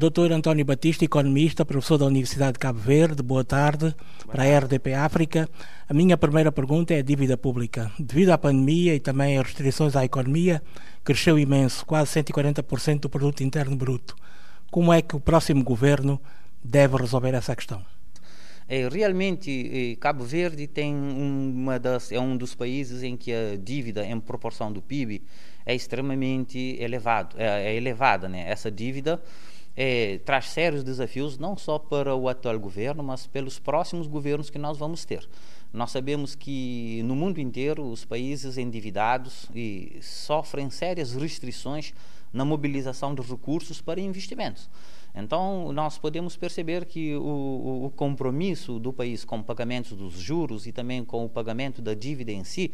Dr. 0.00 0.32
António 0.32 0.64
Batista, 0.64 1.04
economista, 1.04 1.62
professor 1.62 1.98
da 1.98 2.06
Universidade 2.06 2.54
de 2.54 2.58
Cabo 2.58 2.78
Verde, 2.78 3.22
boa 3.22 3.44
tarde 3.44 3.94
para 4.26 4.44
a 4.44 4.58
RDP 4.58 4.94
África. 4.94 5.46
A 5.86 5.92
minha 5.92 6.16
primeira 6.16 6.50
pergunta 6.50 6.94
é 6.94 7.00
a 7.00 7.02
dívida 7.02 7.36
pública. 7.36 7.92
Devido 7.98 8.30
à 8.30 8.38
pandemia 8.38 8.94
e 8.94 8.98
também 8.98 9.36
às 9.36 9.44
restrições 9.44 9.94
à 9.94 10.02
economia, 10.02 10.62
cresceu 11.04 11.38
imenso, 11.38 11.84
quase 11.84 12.18
140% 12.18 13.00
do 13.00 13.10
produto 13.10 13.42
interno 13.42 13.76
bruto. 13.76 14.16
Como 14.70 14.90
é 14.90 15.02
que 15.02 15.14
o 15.16 15.20
próximo 15.20 15.62
governo 15.62 16.18
deve 16.64 16.96
resolver 16.96 17.34
essa 17.34 17.54
questão? 17.54 17.84
É, 18.66 18.88
realmente, 18.88 19.98
Cabo 20.00 20.24
Verde 20.24 20.66
tem 20.66 20.94
uma 20.94 21.78
das, 21.78 22.10
é 22.10 22.18
um 22.18 22.38
dos 22.38 22.54
países 22.54 23.02
em 23.02 23.18
que 23.18 23.34
a 23.34 23.54
dívida 23.62 24.02
em 24.06 24.18
proporção 24.18 24.72
do 24.72 24.80
PIB 24.80 25.22
é 25.66 25.74
extremamente 25.74 26.78
elevado, 26.80 27.36
é, 27.38 27.66
é 27.66 27.76
elevada. 27.76 28.30
Né? 28.30 28.48
Essa 28.48 28.70
dívida 28.70 29.20
é, 29.82 30.18
traz 30.18 30.50
sérios 30.50 30.84
desafios, 30.84 31.38
não 31.38 31.56
só 31.56 31.78
para 31.78 32.14
o 32.14 32.28
atual 32.28 32.60
governo, 32.60 33.02
mas 33.02 33.26
pelos 33.26 33.58
próximos 33.58 34.06
governos 34.06 34.50
que 34.50 34.58
nós 34.58 34.76
vamos 34.76 35.06
ter. 35.06 35.26
Nós 35.72 35.90
sabemos 35.90 36.34
que 36.34 37.02
no 37.06 37.16
mundo 37.16 37.40
inteiro 37.40 37.90
os 37.90 38.04
países 38.04 38.58
endividados 38.58 39.46
e 39.54 39.98
sofrem 40.02 40.68
sérias 40.68 41.14
restrições 41.14 41.94
na 42.30 42.44
mobilização 42.44 43.14
de 43.14 43.22
recursos 43.22 43.80
para 43.80 43.98
investimentos. 43.98 44.68
Então, 45.14 45.72
nós 45.72 45.96
podemos 45.96 46.36
perceber 46.36 46.84
que 46.84 47.16
o, 47.16 47.86
o, 47.86 47.92
compromisso 47.96 48.78
do 48.78 48.92
país 48.92 49.24
com 49.24 49.42
pagamentos 49.42 49.96
dos 49.96 50.12
juros 50.12 50.66
e 50.66 50.72
também 50.72 51.02
com 51.02 51.24
o 51.24 51.28
pagamento 51.28 51.80
da 51.80 51.94
dívida 51.94 52.32
em 52.32 52.44
si 52.44 52.70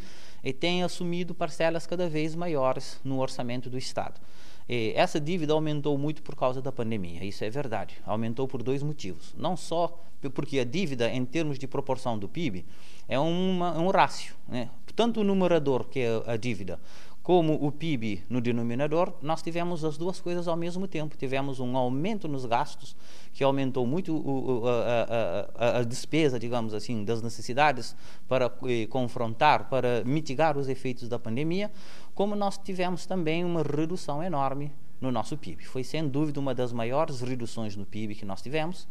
tem 0.59 0.83
assumido 0.83 1.35
parcelas 1.37 1.87
cada 1.87 2.09
vez 2.09 2.35
maiores 2.35 3.01
no 3.05 3.21
orçamento 3.21 3.71
do 3.71 3.79
Estado. 3.79 4.21
E 4.69 4.93
essa 4.97 5.21
dívida 5.21 5.53
aumentou 5.53 5.97
muito 5.97 6.23
por 6.23 6.35
causa 6.35 6.61
da 6.61 6.73
pandemia, 6.73 7.25
isso 7.25 7.45
é 7.45 7.51
verdade. 7.51 7.97
Aumentou 8.05 8.49
por 8.49 8.63
dois 8.63 8.83
motivos. 8.83 9.35
Não 9.37 9.57
só 9.57 10.03
porque 10.35 10.59
a 10.59 10.65
dívida, 10.65 11.09
em 11.09 11.25
termos 11.25 11.59
de 11.59 11.67
proporção 11.67 12.19
do 12.19 12.29
PIB, 12.29 12.65
é 13.09 13.19
uma, 13.19 13.79
um 13.79 13.91
rácio. 13.91 14.35
Né? 14.49 14.71
Tanto 14.95 15.21
o 15.21 15.25
numerador, 15.25 15.85
que 15.85 16.01
é 16.01 16.23
a 16.27 16.37
dívida, 16.37 16.81
como 17.27 17.55
o 17.55 17.73
PIB 17.73 18.23
no 18.31 18.41
denominador, 18.41 19.13
nós 19.21 19.43
tivemos 19.43 19.85
as 19.85 19.99
duas 19.99 20.21
coisas 20.21 20.47
ao 20.47 20.57
mesmo 20.57 20.87
tempo. 20.87 21.17
Tivemos 21.17 21.59
um 21.59 21.77
aumento 21.77 22.29
nos 22.29 22.47
gastos, 22.47 22.95
que 23.33 23.43
aumentou 23.43 23.85
muito 23.85 24.17
o, 24.17 24.63
a, 24.65 25.57
a, 25.59 25.79
a, 25.79 25.83
despesa, 25.83 26.39
digamos 26.39 26.73
assim, 26.73 27.05
das 27.05 27.21
necessidades 27.21 27.97
para 28.29 28.51
eh, 28.69 28.87
confrontar, 28.87 29.69
para 29.69 30.05
mitigar 30.05 30.57
os 30.57 30.69
efeitos 30.69 31.09
da 31.09 31.19
pandemia, 31.19 31.71
como 32.17 32.35
nós 32.35 32.57
tivemos 32.57 33.05
também 33.05 33.45
uma 33.45 33.63
redução 33.63 34.23
enorme 34.23 34.73
no 34.99 35.13
nosso 35.13 35.37
PIB. 35.37 35.67
Foi, 35.67 35.85
sem 35.85 36.09
dúvida, 36.09 36.41
uma 36.41 36.55
das 36.55 36.73
maiores 36.73 37.21
reduções 37.21 37.77
no 37.77 37.85
PIB 37.85 38.15
que 38.15 38.25
nós 38.25 38.41
tivemos. 38.41 38.89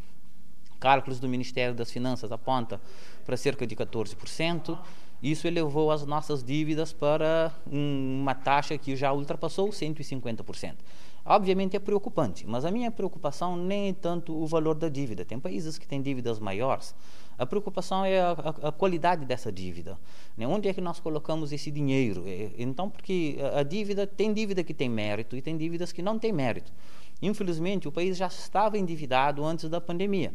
Cálculos 0.80 1.20
do 1.20 1.28
Ministério 1.28 1.74
das 1.74 1.92
Finanças 1.92 2.32
aponta 2.32 2.80
para 3.26 3.36
cerca 3.36 3.66
de 3.66 3.76
14%. 3.76 4.78
Isso 5.24 5.48
elevou 5.48 5.90
as 5.90 6.06
nossas 6.06 6.44
dívidas 6.44 6.94
para 6.94 7.52
uma 7.66 8.36
taxa 8.36 8.78
que 8.78 8.96
já 8.96 9.12
ultrapassou 9.12 9.70
150%. 9.70 10.76
Obviamente 11.26 11.76
é 11.76 11.80
preocupante, 11.80 12.46
mas 12.46 12.64
a 12.64 12.70
minha 12.70 12.92
preocupação 12.92 13.58
nem 13.58 13.90
é 13.90 13.94
tanto 13.94 14.40
o 14.40 14.46
valor 14.46 14.76
da 14.76 14.88
dívida. 14.88 15.26
Tem 15.26 15.40
países 15.40 15.80
que 15.80 15.88
têm 15.88 16.00
dívidas 16.00 16.38
maiores. 16.38 16.94
A 17.38 17.46
preocupação 17.46 18.06
é 18.06 18.20
a, 18.20 18.32
a, 18.32 18.70
a 18.70 18.72
qualidade 18.72 19.26
dessa 19.26 19.52
dívida. 19.52 19.98
Né? 20.38 20.48
Onde 20.48 20.70
é 20.70 20.74
que 20.74 20.82
nós 20.82 21.00
colocamos 21.00 21.52
esse 21.52 21.70
dinheiro? 21.70 22.24
É, 22.28 22.52
então, 22.58 22.90
porque 22.90 23.38
a 23.54 23.64
dívida 23.64 24.08
tem 24.08 24.34
dívida 24.34 24.64
que 24.64 24.74
tem 24.74 24.90
mérito 24.90 25.36
e 25.36 25.42
tem 25.42 25.58
dívidas 25.58 25.92
que 25.92 26.02
não 26.02 26.18
têm 26.18 26.32
mérito. 26.32 26.72
Infelizmente, 27.22 27.88
o 27.88 27.92
país 27.92 28.18
já 28.18 28.28
estava 28.28 28.78
endividado 28.78 29.44
antes 29.44 29.70
da 29.70 29.82
pandemia. 29.82 30.34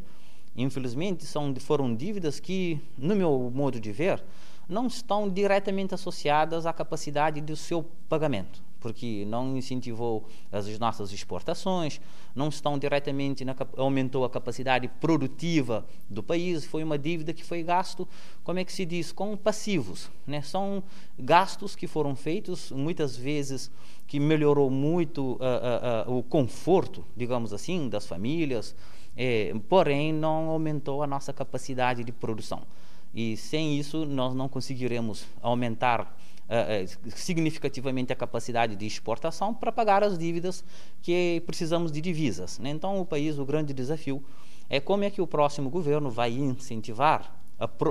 Infelizmente, 0.57 1.25
são, 1.25 1.55
foram 1.57 1.95
dívidas 1.95 2.41
que, 2.41 2.81
no 2.98 3.14
meu 3.14 3.51
modo 3.55 3.79
de 3.79 3.92
ver, 3.92 4.23
não 4.69 4.87
estão 4.87 5.29
diretamente 5.29 5.95
associadas 5.95 6.67
à 6.67 6.73
capacidade 6.73 7.41
do 7.41 7.57
seu 7.57 7.85
pagamento, 8.08 8.63
porque 8.80 9.24
não 9.27 9.57
incentivou 9.57 10.27
as 10.51 10.79
nossas 10.79 11.13
exportações, 11.13 12.01
não 12.35 12.48
estão 12.48 12.79
diretamente 12.79 13.45
na, 13.45 13.55
aumentou 13.77 14.24
a 14.24 14.30
capacidade 14.30 14.89
produtiva 15.01 15.86
do 16.08 16.23
país, 16.23 16.64
foi 16.64 16.83
uma 16.83 16.98
dívida 16.98 17.33
que 17.33 17.45
foi 17.45 17.63
gasto, 17.63 18.08
como 18.42 18.58
é 18.58 18.64
que 18.64 18.73
se 18.73 18.85
diz, 18.85 19.13
com 19.13 19.36
passivos, 19.36 20.11
né? 20.27 20.42
São 20.42 20.83
gastos 21.18 21.77
que 21.77 21.86
foram 21.86 22.17
feitos 22.17 22.73
muitas 22.73 23.17
vezes 23.17 23.70
que 24.07 24.18
melhorou 24.18 24.70
muito 24.70 25.35
uh, 25.35 26.08
uh, 26.08 26.11
uh, 26.11 26.18
o 26.18 26.23
conforto, 26.23 27.05
digamos 27.17 27.52
assim, 27.52 27.89
das 27.89 28.07
famílias, 28.07 28.74
eh, 29.17 29.52
porém 29.68 30.12
não 30.12 30.48
aumentou 30.48 31.02
a 31.02 31.07
nossa 31.07 31.33
capacidade 31.33 32.02
de 32.02 32.11
produção. 32.11 32.62
E 33.14 33.36
sem 33.36 33.79
isso, 33.79 34.05
nós 34.07 34.35
não 34.35 34.48
conseguiremos 34.48 35.27
aumentar 35.42 36.17
uh, 36.50 37.11
significativamente 37.11 38.12
a 38.12 38.16
capacidade 38.16 38.74
de 38.74 38.86
exportação 38.86 39.55
para 39.55 39.70
pagar 39.70 40.02
as 40.02 40.18
dívidas 40.18 40.64
que 41.00 41.42
precisamos 41.46 41.92
de 41.92 42.00
divisas. 42.00 42.58
Né? 42.58 42.70
Então, 42.70 43.00
o 43.00 43.06
país, 43.06 43.38
o 43.38 43.44
grande 43.44 43.72
desafio 43.72 44.22
é 44.68 44.80
como 44.80 45.05
é 45.05 45.11
que 45.11 45.22
o 45.22 45.27
próximo 45.27 45.70
governo 45.70 46.11
vai 46.11 46.33
incentivar, 46.33 47.40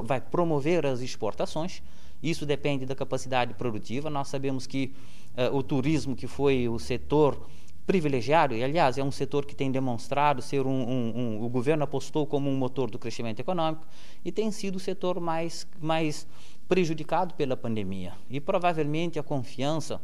vai 0.03 0.19
promover 0.19 0.85
as 0.85 1.01
exportações. 1.01 1.81
Isso 2.21 2.45
depende 2.45 2.85
da 2.85 2.95
capacidade 2.95 3.53
produtiva. 3.53 4.09
Nós 4.09 4.27
sabemos 4.27 4.67
que 4.67 4.93
uh, 5.37 5.55
o 5.55 5.63
turismo, 5.63 6.15
que 6.15 6.27
foi 6.27 6.67
o 6.67 6.77
setor 6.77 7.47
privilegiado, 7.89 8.53
e 8.53 8.63
aliás 8.63 8.99
é 8.99 9.03
um 9.03 9.09
setor 9.09 9.47
que 9.47 9.55
tem 9.55 9.71
demonstrado 9.71 10.43
ser 10.43 10.67
um, 10.67 10.69
um, 10.69 11.17
um, 11.17 11.43
o 11.43 11.49
governo 11.49 11.83
apostou 11.83 12.27
como 12.27 12.47
um 12.47 12.55
motor 12.55 12.87
do 12.91 12.99
crescimento 12.99 13.39
econômico 13.39 13.83
e 14.23 14.31
tem 14.31 14.51
sido 14.51 14.75
o 14.75 14.79
setor 14.79 15.19
mais, 15.19 15.65
mais 15.81 16.27
prejudicado 16.69 17.33
pela 17.33 17.57
pandemia. 17.57 18.13
E 18.29 18.39
provavelmente 18.39 19.19
a 19.19 19.23
confiança 19.23 19.99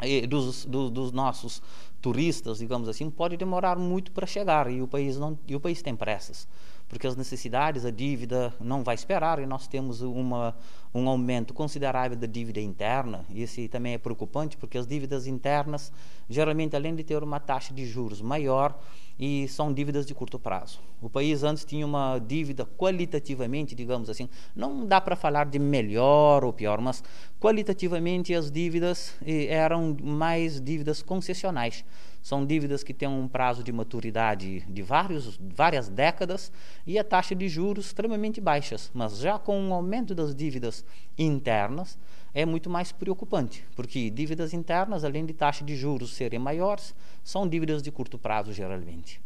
eh, 0.00 0.26
dos, 0.26 0.64
do, 0.64 0.90
dos 0.90 1.12
nossos 1.12 1.62
turistas, 2.00 2.58
digamos 2.58 2.88
assim, 2.88 3.08
pode 3.10 3.36
demorar 3.36 3.78
muito 3.78 4.10
para 4.10 4.26
chegar 4.26 4.68
e 4.68 4.82
o 4.82 4.88
país 4.88 5.18
não 5.18 5.38
e 5.46 5.54
o 5.54 5.60
país 5.60 5.82
tem 5.82 5.94
pressas 5.94 6.48
porque 6.92 7.06
as 7.06 7.16
necessidades, 7.16 7.86
a 7.86 7.90
dívida 7.90 8.52
não 8.60 8.84
vai 8.84 8.94
esperar 8.94 9.38
e 9.38 9.46
nós 9.46 9.66
temos 9.66 10.02
uma, 10.02 10.54
um 10.94 11.08
aumento 11.08 11.54
considerável 11.54 12.18
da 12.18 12.26
dívida 12.26 12.60
interna. 12.60 13.24
Isso 13.30 13.66
também 13.70 13.94
é 13.94 13.98
preocupante, 13.98 14.58
porque 14.58 14.76
as 14.76 14.86
dívidas 14.86 15.26
internas, 15.26 15.90
geralmente, 16.28 16.76
além 16.76 16.94
de 16.94 17.02
ter 17.02 17.22
uma 17.22 17.40
taxa 17.40 17.72
de 17.72 17.86
juros 17.86 18.20
maior, 18.20 18.78
e 19.18 19.48
são 19.48 19.72
dívidas 19.72 20.04
de 20.04 20.14
curto 20.14 20.38
prazo. 20.38 20.80
O 21.00 21.08
país 21.08 21.42
antes 21.42 21.64
tinha 21.64 21.86
uma 21.86 22.18
dívida 22.18 22.66
qualitativamente, 22.66 23.74
digamos 23.74 24.10
assim, 24.10 24.28
não 24.54 24.86
dá 24.86 25.00
para 25.00 25.16
falar 25.16 25.46
de 25.46 25.58
melhor 25.58 26.44
ou 26.44 26.52
pior, 26.52 26.78
mas 26.80 27.02
qualitativamente 27.40 28.34
as 28.34 28.50
dívidas 28.50 29.14
eh, 29.24 29.46
eram 29.46 29.96
mais 30.02 30.60
dívidas 30.60 31.02
concessionais. 31.02 31.84
São 32.22 32.46
dívidas 32.46 32.84
que 32.84 32.94
têm 32.94 33.08
um 33.08 33.26
prazo 33.26 33.64
de 33.64 33.72
maturidade 33.72 34.60
de 34.68 34.82
vários, 34.82 35.38
várias 35.54 35.88
décadas 35.88 36.52
e 36.86 36.96
a 36.96 37.02
taxa 37.02 37.34
de 37.34 37.48
juros 37.48 37.86
extremamente 37.86 38.40
baixas. 38.40 38.90
Mas 38.94 39.18
já 39.18 39.38
com 39.38 39.68
o 39.68 39.74
aumento 39.74 40.14
das 40.14 40.32
dívidas 40.32 40.84
internas, 41.18 41.98
é 42.32 42.46
muito 42.46 42.70
mais 42.70 42.92
preocupante, 42.92 43.64
porque 43.74 44.08
dívidas 44.08 44.54
internas, 44.54 45.04
além 45.04 45.26
de 45.26 45.34
taxa 45.34 45.64
de 45.64 45.76
juros 45.76 46.14
serem 46.14 46.38
maiores, 46.38 46.94
são 47.24 47.46
dívidas 47.46 47.82
de 47.82 47.90
curto 47.90 48.16
prazo 48.18 48.52
geralmente. 48.52 49.20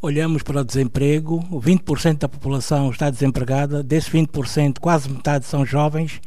Olhamos 0.00 0.42
para 0.42 0.60
o 0.60 0.64
desemprego, 0.64 1.38
20% 1.50 2.18
da 2.18 2.28
população 2.28 2.90
está 2.90 3.08
desempregada, 3.08 3.82
desses 3.82 4.12
20%, 4.12 4.80
quase 4.80 5.08
metade 5.08 5.46
são 5.46 5.64
jovens. 5.64 6.20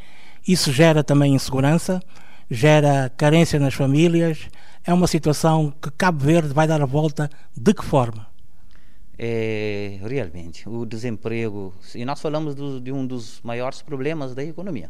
Isso 0.47 0.71
gera 0.71 1.03
também 1.03 1.35
insegurança, 1.35 2.01
gera 2.49 3.11
carência 3.15 3.59
nas 3.59 3.73
famílias. 3.73 4.47
É 4.83 4.93
uma 4.93 5.07
situação 5.07 5.73
que 5.81 5.89
Cabo 5.91 6.23
Verde 6.23 6.53
vai 6.53 6.67
dar 6.67 6.81
a 6.81 6.85
volta 6.85 7.29
de 7.55 7.73
que 7.73 7.83
forma? 7.83 8.27
É, 9.17 9.97
realmente, 10.01 10.67
o 10.67 10.85
desemprego, 10.85 11.73
e 11.95 12.03
nós 12.03 12.21
falamos 12.21 12.53
do, 12.53 12.81
de 12.81 12.91
um 12.91 13.07
dos 13.07 13.39
maiores 13.41 13.81
problemas 13.81 14.35
da 14.35 14.43
economia 14.43 14.89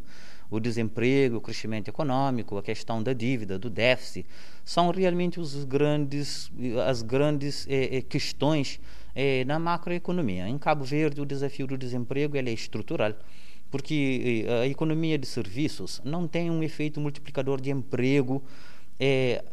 o 0.50 0.60
desemprego, 0.60 1.38
o 1.38 1.42
crescimento 1.42 1.88
econômico, 1.88 2.57
a 2.57 2.63
questão 2.63 3.02
da 3.02 3.13
dívida, 3.13 3.58
do 3.58 3.69
déficit, 3.69 4.25
são 4.63 4.92
realmente 4.92 5.40
os 5.40 5.63
grandes, 5.63 6.51
as 6.88 7.01
grandes 7.01 7.66
eh, 7.68 7.98
eh, 7.98 8.01
questões 8.01 8.80
eh, 9.16 9.44
na 9.46 9.60
macroeconomia. 9.60 10.48
Em 10.48 10.58
Cabo 10.58 10.84
Verde, 10.84 11.22
o 11.22 11.25
desafio 11.25 11.68
do 11.68 11.78
desemprego 11.78 12.38
é 12.38 12.42
estrutural, 12.51 13.13
porque 13.72 14.46
eh, 14.48 14.62
a 14.62 14.68
economia 14.68 15.18
de 15.18 15.26
serviços 15.26 16.02
não 16.04 16.28
tem 16.28 16.50
um 16.50 16.64
efeito 16.64 17.00
multiplicador 17.00 17.60
de 17.60 17.72
emprego 17.72 18.44
é, 19.00 19.44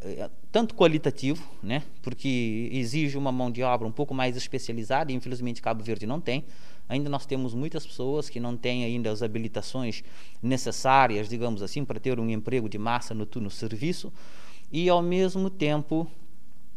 tanto 0.51 0.75
qualitativo, 0.75 1.43
né, 1.63 1.83
porque 2.01 2.69
exige 2.73 3.17
uma 3.19 3.33
mão 3.33 3.51
de 3.51 3.63
obra 3.63 3.87
um 3.87 3.93
pouco 3.93 4.15
mais 4.15 4.37
especializada, 4.37 5.11
e 5.11 5.15
infelizmente 5.15 5.61
Cabo 5.61 5.83
Verde 5.83 6.07
não 6.07 6.21
tem, 6.21 6.45
ainda 6.89 7.09
nós 7.09 7.27
temos 7.27 7.55
muitas 7.55 7.87
pessoas 7.87 8.29
que 8.29 8.39
não 8.39 8.57
têm 8.57 8.85
ainda 8.85 9.11
as 9.11 9.23
habilitações 9.23 10.05
necessárias, 10.43 11.29
digamos 11.29 11.63
assim, 11.63 11.85
para 11.85 11.99
ter 11.99 12.21
um 12.21 12.29
emprego 12.29 12.69
de 12.69 12.79
massa 12.79 13.15
no, 13.15 13.27
no 13.37 13.51
serviço, 13.51 14.13
e 14.71 14.89
ao 14.89 15.03
mesmo 15.03 15.51
tempo 15.51 16.07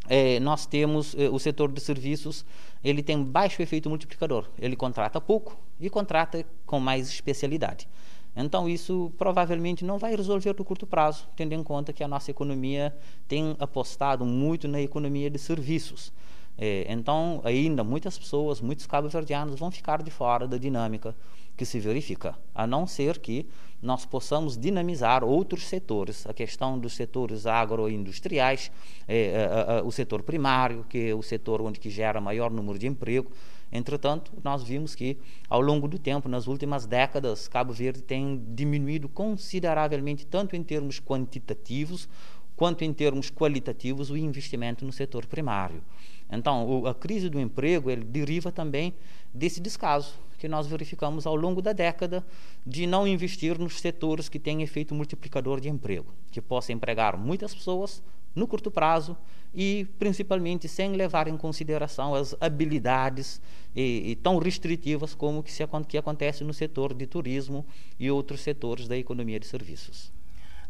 é, 0.07 0.39
nós 0.39 0.65
temos 0.65 1.15
é, 1.15 1.29
o 1.29 1.39
setor 1.39 1.71
de 1.71 1.81
serviços, 1.81 2.45
ele 2.83 3.01
tem 3.01 3.23
baixo 3.23 3.61
efeito 3.61 3.89
multiplicador. 3.89 4.47
Ele 4.59 4.75
contrata 4.75 5.19
pouco 5.19 5.57
e 5.79 5.89
contrata 5.89 6.45
com 6.65 6.79
mais 6.79 7.07
especialidade. 7.09 7.87
Então, 8.35 8.67
isso 8.67 9.13
provavelmente 9.17 9.85
não 9.85 9.97
vai 9.97 10.15
resolver 10.15 10.53
no 10.57 10.65
curto 10.65 10.85
prazo, 10.85 11.27
tendo 11.35 11.53
em 11.53 11.63
conta 11.63 11.93
que 11.93 12.03
a 12.03 12.07
nossa 12.07 12.29
economia 12.29 12.95
tem 13.27 13.55
apostado 13.59 14.25
muito 14.25 14.67
na 14.67 14.81
economia 14.81 15.29
de 15.29 15.39
serviços. 15.39 16.11
É, 16.57 16.85
então, 16.89 17.41
ainda 17.43 17.83
muitas 17.83 18.17
pessoas, 18.17 18.61
muitos 18.61 18.85
cabo-verdianos 18.85 19.57
vão 19.57 19.71
ficar 19.71 20.01
de 20.01 20.11
fora 20.11 20.47
da 20.47 20.57
dinâmica 20.57 21.15
que 21.55 21.65
se 21.65 21.79
verifica, 21.79 22.37
a 22.53 22.67
não 22.67 22.85
ser 22.85 23.19
que 23.19 23.47
nós 23.81 24.05
possamos 24.05 24.57
dinamizar 24.57 25.23
outros 25.23 25.67
setores, 25.67 26.25
a 26.25 26.33
questão 26.33 26.77
dos 26.79 26.93
setores 26.93 27.45
agroindustriais, 27.45 28.71
é, 29.07 29.17
é, 29.17 29.77
é, 29.77 29.81
o 29.83 29.91
setor 29.91 30.23
primário, 30.23 30.85
que 30.89 31.09
é 31.09 31.13
o 31.15 31.21
setor 31.21 31.61
onde 31.61 31.79
que 31.79 31.89
gera 31.89 32.19
maior 32.19 32.49
número 32.49 32.79
de 32.79 32.87
emprego. 32.87 33.31
Entretanto, 33.71 34.31
nós 34.43 34.63
vimos 34.63 34.95
que, 34.95 35.17
ao 35.49 35.61
longo 35.61 35.87
do 35.87 35.99
tempo, 35.99 36.29
nas 36.29 36.47
últimas 36.47 36.85
décadas, 36.85 37.47
Cabo 37.47 37.73
Verde 37.73 38.01
tem 38.01 38.41
diminuído 38.53 39.09
consideravelmente, 39.09 40.25
tanto 40.25 40.55
em 40.55 40.63
termos 40.63 40.99
quantitativos 40.99 42.07
quanto 42.55 42.83
em 42.83 42.93
termos 42.93 43.29
qualitativos, 43.29 44.09
o 44.09 44.17
investimento 44.17 44.85
no 44.85 44.91
setor 44.91 45.25
primário. 45.25 45.83
Então, 46.29 46.67
o, 46.67 46.87
a 46.87 46.93
crise 46.93 47.29
do 47.29 47.39
emprego 47.39 47.89
ele 47.89 48.03
deriva 48.03 48.51
também 48.51 48.93
desse 49.33 49.59
descaso 49.59 50.13
que 50.37 50.47
nós 50.47 50.67
verificamos 50.67 51.25
ao 51.25 51.35
longo 51.35 51.61
da 51.61 51.73
década 51.73 52.25
de 52.65 52.85
não 52.85 53.07
investir 53.07 53.57
nos 53.57 53.79
setores 53.79 54.29
que 54.29 54.39
têm 54.39 54.61
efeito 54.61 54.93
multiplicador 54.93 55.59
de 55.59 55.69
emprego, 55.69 56.13
que 56.31 56.41
possa 56.41 56.73
empregar 56.73 57.17
muitas 57.17 57.53
pessoas 57.53 58.03
no 58.35 58.45
curto 58.45 58.69
prazo 58.69 59.17
e 59.53 59.87
principalmente 59.97 60.67
sem 60.67 60.91
levar 60.91 61.27
em 61.27 61.37
consideração 61.37 62.13
as 62.13 62.35
habilidades 62.41 63.41
e, 63.73 64.11
e 64.11 64.15
tão 64.17 64.37
restritivas 64.37 65.15
como 65.15 65.41
que, 65.41 65.51
se, 65.51 65.63
que 65.87 65.97
acontece 65.97 66.43
no 66.43 66.53
setor 66.53 66.93
de 66.93 67.07
turismo 67.07 67.65
e 67.97 68.11
outros 68.11 68.41
setores 68.41 68.87
da 68.87 68.97
economia 68.97 69.39
de 69.39 69.47
serviços. 69.47 70.14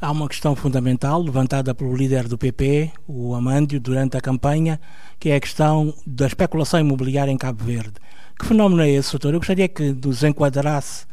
Há 0.05 0.11
uma 0.11 0.27
questão 0.27 0.55
fundamental 0.55 1.19
levantada 1.19 1.73
pelo 1.73 1.95
líder 1.95 2.27
do 2.27 2.37
PP, 2.37 2.91
o 3.07 3.33
Amândio, 3.33 3.79
durante 3.79 4.15
a 4.15 4.21
campanha, 4.21 4.79
que 5.19 5.31
é 5.31 5.35
a 5.35 5.39
questão 5.39 5.95
da 6.05 6.27
especulação 6.27 6.79
imobiliária 6.79 7.31
em 7.31 7.37
Cabo 7.39 7.63
Verde. 7.63 7.93
Que 8.39 8.45
fenómeno 8.45 8.83
é 8.83 8.89
esse, 8.91 9.13
doutor? 9.13 9.33
Eu 9.33 9.39
gostaria 9.39 9.67
que 9.67 9.93
nos 9.93 10.23
enquadrasse, 10.23 11.07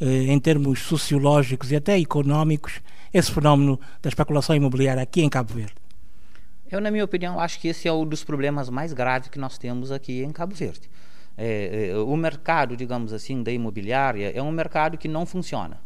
eh, 0.00 0.32
em 0.32 0.40
termos 0.40 0.80
sociológicos 0.80 1.70
e 1.70 1.76
até 1.76 1.98
económicos, 2.00 2.80
esse 3.12 3.30
fenómeno 3.30 3.78
da 4.00 4.08
especulação 4.08 4.56
imobiliária 4.56 5.02
aqui 5.02 5.20
em 5.20 5.28
Cabo 5.28 5.52
Verde. 5.52 5.74
Eu, 6.70 6.80
na 6.80 6.90
minha 6.90 7.04
opinião, 7.04 7.38
acho 7.38 7.60
que 7.60 7.68
esse 7.68 7.86
é 7.86 7.92
um 7.92 8.06
dos 8.06 8.24
problemas 8.24 8.70
mais 8.70 8.94
graves 8.94 9.28
que 9.28 9.38
nós 9.38 9.58
temos 9.58 9.92
aqui 9.92 10.22
em 10.22 10.32
Cabo 10.32 10.54
Verde. 10.54 10.88
É, 11.36 11.90
é, 11.90 11.98
o 11.98 12.16
mercado, 12.16 12.78
digamos 12.78 13.12
assim, 13.12 13.42
da 13.42 13.52
imobiliária 13.52 14.32
é 14.34 14.42
um 14.42 14.50
mercado 14.50 14.96
que 14.96 15.06
não 15.06 15.26
funciona. 15.26 15.78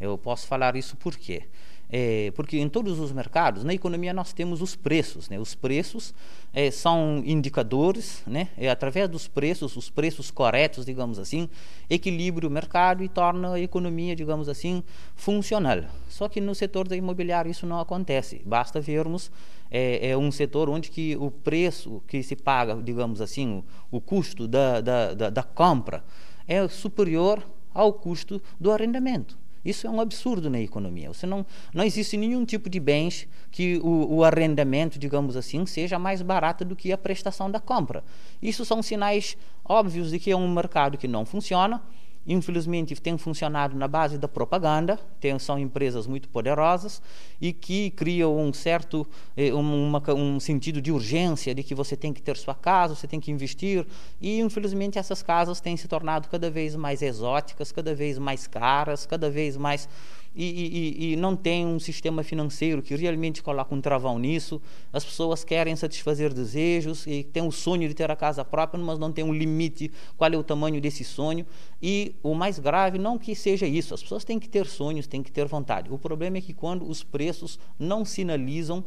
Eu 0.00 0.16
posso 0.16 0.46
falar 0.46 0.76
isso 0.76 0.96
por 0.96 1.16
quê? 1.16 1.42
É, 1.90 2.32
porque 2.34 2.58
em 2.58 2.68
todos 2.68 2.98
os 2.98 3.12
mercados, 3.12 3.62
na 3.62 3.72
economia 3.72 4.12
nós 4.12 4.32
temos 4.32 4.60
os 4.60 4.74
preços. 4.74 5.28
Né? 5.28 5.38
Os 5.38 5.54
preços 5.54 6.14
é, 6.52 6.70
são 6.70 7.22
indicadores, 7.24 8.22
né? 8.26 8.48
é 8.56 8.68
através 8.68 9.08
dos 9.08 9.28
preços, 9.28 9.76
os 9.76 9.90
preços 9.90 10.30
corretos, 10.30 10.84
digamos 10.84 11.18
assim, 11.18 11.48
equilibra 11.88 12.46
o 12.46 12.50
mercado 12.50 13.04
e 13.04 13.08
torna 13.08 13.54
a 13.54 13.60
economia, 13.60 14.16
digamos 14.16 14.48
assim, 14.48 14.82
funcional. 15.14 15.84
Só 16.08 16.28
que 16.28 16.40
no 16.40 16.54
setor 16.54 16.88
da 16.88 16.96
imobiliária 16.96 17.50
isso 17.50 17.66
não 17.66 17.78
acontece. 17.78 18.42
Basta 18.44 18.80
vermos 18.80 19.30
é, 19.70 20.10
é 20.10 20.16
um 20.16 20.30
setor 20.30 20.68
onde 20.68 20.90
que 20.90 21.16
o 21.16 21.30
preço 21.30 22.02
que 22.06 22.22
se 22.22 22.36
paga, 22.36 22.80
digamos 22.82 23.20
assim, 23.20 23.62
o, 23.90 23.96
o 23.96 24.00
custo 24.00 24.46
da, 24.46 24.80
da, 24.80 25.14
da, 25.14 25.30
da 25.30 25.42
compra 25.42 26.04
é 26.46 26.66
superior 26.68 27.42
ao 27.72 27.92
custo 27.92 28.40
do 28.58 28.70
arrendamento. 28.70 29.36
Isso 29.64 29.86
é 29.86 29.90
um 29.90 30.00
absurdo 30.00 30.50
na 30.50 30.60
economia. 30.60 31.08
Você 31.08 31.26
não, 31.26 31.46
não 31.72 31.82
existe 31.84 32.16
nenhum 32.16 32.44
tipo 32.44 32.68
de 32.68 32.78
bens 32.78 33.26
que 33.50 33.78
o, 33.78 34.16
o 34.16 34.24
arrendamento, 34.24 34.98
digamos 34.98 35.36
assim, 35.36 35.64
seja 35.64 35.98
mais 35.98 36.20
barato 36.22 36.64
do 36.64 36.76
que 36.76 36.92
a 36.92 36.98
prestação 36.98 37.50
da 37.50 37.58
compra. 37.58 38.04
Isso 38.42 38.64
são 38.64 38.82
sinais 38.82 39.36
óbvios 39.64 40.10
de 40.10 40.18
que 40.18 40.30
é 40.30 40.36
um 40.36 40.52
mercado 40.52 40.98
que 40.98 41.08
não 41.08 41.24
funciona 41.24 41.82
infelizmente 42.26 42.94
tem 43.00 43.18
funcionado 43.18 43.76
na 43.76 43.86
base 43.86 44.16
da 44.18 44.26
propaganda, 44.26 44.98
tem, 45.20 45.38
são 45.38 45.58
empresas 45.58 46.06
muito 46.06 46.28
poderosas 46.28 47.02
e 47.40 47.52
que 47.52 47.90
criam 47.90 48.36
um 48.38 48.52
certo 48.52 49.06
eh, 49.36 49.52
uma, 49.52 50.02
um 50.12 50.40
sentido 50.40 50.80
de 50.80 50.90
urgência 50.90 51.54
de 51.54 51.62
que 51.62 51.74
você 51.74 51.96
tem 51.96 52.12
que 52.12 52.22
ter 52.22 52.36
sua 52.36 52.54
casa, 52.54 52.94
você 52.94 53.06
tem 53.06 53.20
que 53.20 53.30
investir 53.30 53.86
e 54.20 54.40
infelizmente 54.40 54.98
essas 54.98 55.22
casas 55.22 55.60
têm 55.60 55.76
se 55.76 55.86
tornado 55.86 56.28
cada 56.28 56.50
vez 56.50 56.74
mais 56.74 57.02
exóticas, 57.02 57.70
cada 57.70 57.94
vez 57.94 58.18
mais 58.18 58.46
caras, 58.46 59.06
cada 59.06 59.28
vez 59.30 59.56
mais 59.56 59.88
e, 60.34 60.44
e, 60.44 61.12
e, 61.12 61.16
não 61.16 61.36
tem 61.36 61.64
um 61.64 61.78
sistema 61.78 62.22
financeiro 62.22 62.82
que 62.82 62.94
realmente 62.96 63.42
coloca 63.42 63.74
um 63.74 63.80
travão 63.80 64.18
nisso. 64.18 64.60
As 64.92 65.04
pessoas 65.04 65.44
querem 65.44 65.76
satisfazer 65.76 66.34
desejos 66.34 67.06
e 67.06 67.22
têm 67.22 67.46
o 67.46 67.52
sonho 67.52 67.88
de 67.88 67.94
ter 67.94 68.10
a 68.10 68.16
casa 68.16 68.44
própria, 68.44 68.82
mas 68.82 68.98
não 68.98 69.12
tem 69.12 69.24
um 69.24 69.32
limite 69.32 69.92
qual 70.16 70.32
é 70.32 70.36
o 70.36 70.42
tamanho 70.42 70.80
desse 70.80 71.04
sonho. 71.04 71.46
E 71.80 72.16
o 72.22 72.34
mais 72.34 72.58
grave, 72.58 72.98
não 72.98 73.16
que 73.16 73.34
seja 73.34 73.66
isso, 73.66 73.94
as 73.94 74.02
pessoas 74.02 74.24
têm 74.24 74.40
que 74.40 74.48
ter 74.48 74.66
sonhos, 74.66 75.06
têm 75.06 75.22
que 75.22 75.30
ter 75.30 75.46
vontade. 75.46 75.92
O 75.92 75.98
problema 75.98 76.38
é 76.38 76.40
que 76.40 76.52
quando 76.52 76.88
os 76.88 77.04
preços 77.04 77.58
não 77.78 78.04
sinalizam 78.04 78.84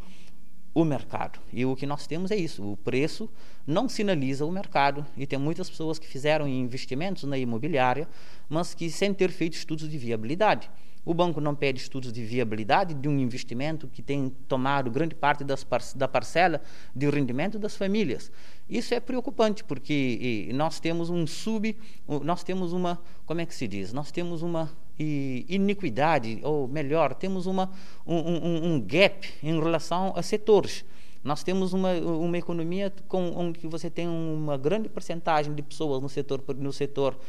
o 0.73 0.85
mercado. 0.85 1.39
E 1.51 1.65
o 1.65 1.75
que 1.75 1.87
nós 1.87 2.05
temos 2.05 2.29
é 2.29 2.35
isso: 2.35 2.63
o 2.63 2.77
preço 2.77 3.27
não 3.65 3.89
sinaliza 3.89 4.45
o 4.45 4.51
mercado. 4.51 5.05
E 5.17 5.25
tem 5.25 5.39
muitas 5.39 5.69
pessoas 5.69 5.97
que 5.97 6.07
fizeram 6.07 6.47
investimentos 6.47 7.23
na 7.23 7.37
imobiliária, 7.37 8.07
mas 8.47 8.75
que 8.75 8.89
sem 8.91 9.11
ter 9.11 9.31
feito 9.31 9.53
estudos 9.53 9.89
de 9.89 9.97
viabilidade. 9.97 10.69
O 11.07 11.13
banco 11.13 11.39
não 11.39 11.55
pede 11.55 11.79
estudos 11.79 12.11
de 12.11 12.21
viabilidade 12.25 12.93
de 12.93 13.07
um 13.07 13.17
investimento 13.17 13.87
que 13.87 14.01
tem 14.01 14.29
tomado 14.45 14.91
grande 14.91 15.15
parte 15.15 15.45
par 15.65 15.81
da 15.95 16.05
parcela 16.05 16.61
de 16.93 17.09
rendimento 17.09 17.57
das 17.57 17.77
famílias. 17.77 18.29
Isso 18.69 18.93
é 18.93 18.99
preocupante 18.99 19.63
porque 19.63 20.49
nós 20.53 20.81
temos 20.81 21.09
um 21.09 21.25
sub, 21.25 21.77
nós 22.25 22.43
temos 22.43 22.73
uma, 22.73 22.99
como 23.25 23.39
é 23.39 23.45
que 23.45 23.55
se 23.55 23.69
diz? 23.69 23.93
Nós 23.93 24.11
temos 24.11 24.41
uma 24.41 24.69
iniquidade, 24.99 26.41
ou 26.43 26.67
melhor, 26.67 27.15
temos 27.15 27.45
uma, 27.45 27.71
um, 28.05 28.17
um, 28.17 28.73
um 28.73 28.81
gap 28.81 29.33
em 29.41 29.57
relação 29.57 30.11
a 30.13 30.21
setores. 30.21 30.83
Nós 31.27 31.43
temos 31.43 31.73
uma, 31.73 31.91
uma 31.91 32.37
economia 32.37 32.89
com, 33.05 33.33
onde 33.35 33.67
você 33.67 33.89
tem 33.89 34.07
uma 34.07 34.57
grande 34.57 34.87
percentagem 34.87 35.53
de 35.53 35.61
pessoas 35.61 36.01
no 36.01 36.07
setor, 36.07 36.41
no 36.55 36.71
setor 36.71 37.19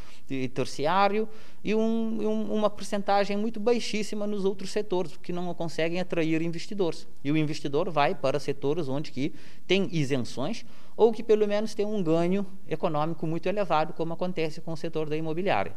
terciário 0.53 1.27
e 1.61 1.75
um, 1.75 2.49
uma 2.49 2.69
percentagem 2.69 3.35
muito 3.35 3.59
baixíssima 3.59 4.25
nos 4.25 4.45
outros 4.45 4.71
setores, 4.71 5.17
que 5.17 5.33
não 5.33 5.53
conseguem 5.53 5.99
atrair 5.99 6.41
investidores. 6.41 7.05
E 7.21 7.29
o 7.29 7.35
investidor 7.35 7.89
vai 7.89 8.15
para 8.15 8.39
setores 8.39 8.87
onde 8.87 9.11
que 9.11 9.33
tem 9.67 9.89
isenções 9.91 10.65
ou 10.95 11.11
que 11.11 11.21
pelo 11.21 11.45
menos 11.45 11.75
tem 11.75 11.85
um 11.85 12.01
ganho 12.01 12.45
econômico 12.69 13.27
muito 13.27 13.49
elevado, 13.49 13.91
como 13.91 14.13
acontece 14.13 14.61
com 14.61 14.71
o 14.71 14.77
setor 14.77 15.09
da 15.09 15.17
imobiliária. 15.17 15.75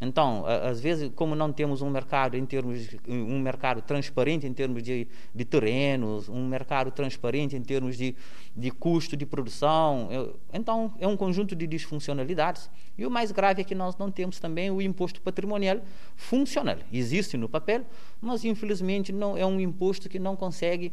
Então, 0.00 0.44
às 0.46 0.80
vezes, 0.80 1.10
como 1.14 1.34
não 1.34 1.52
temos 1.52 1.82
um 1.82 1.90
mercado 1.90 2.34
em 2.34 2.46
termos 2.46 2.88
um 3.06 3.38
mercado 3.38 3.82
transparente 3.82 4.46
em 4.46 4.52
termos 4.52 4.82
de, 4.82 5.06
de 5.34 5.44
terrenos, 5.44 6.26
um 6.28 6.46
mercado 6.48 6.90
transparente 6.90 7.54
em 7.54 7.60
termos 7.60 7.98
de, 7.98 8.16
de 8.56 8.70
custo 8.70 9.14
de 9.14 9.26
produção, 9.26 10.08
eu, 10.10 10.40
então 10.54 10.94
é 10.98 11.06
um 11.06 11.16
conjunto 11.16 11.54
de 11.54 11.66
disfuncionalidades. 11.66 12.70
E 12.96 13.04
o 13.04 13.10
mais 13.10 13.30
grave 13.30 13.60
é 13.60 13.64
que 13.64 13.74
nós 13.74 13.94
não 13.98 14.10
temos 14.10 14.40
também 14.40 14.70
o 14.70 14.80
imposto 14.80 15.20
patrimonial 15.20 15.80
funcional. 16.16 16.78
Existe 16.90 17.36
no 17.36 17.48
papel, 17.48 17.84
mas 18.22 18.42
infelizmente 18.44 19.12
não 19.12 19.36
é 19.36 19.44
um 19.44 19.60
imposto 19.60 20.08
que 20.08 20.18
não 20.18 20.34
consegue 20.34 20.92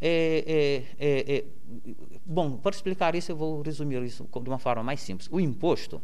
é, 0.00 0.84
é, 0.98 1.06
é, 1.06 1.36
é 1.36 1.44
bom, 2.24 2.56
para 2.56 2.74
explicar 2.74 3.14
isso, 3.14 3.32
eu 3.32 3.36
vou 3.36 3.62
resumir 3.62 4.02
isso 4.02 4.28
de 4.42 4.48
uma 4.48 4.58
forma 4.58 4.82
mais 4.82 5.00
simples. 5.00 5.28
O 5.30 5.40
imposto 5.40 6.00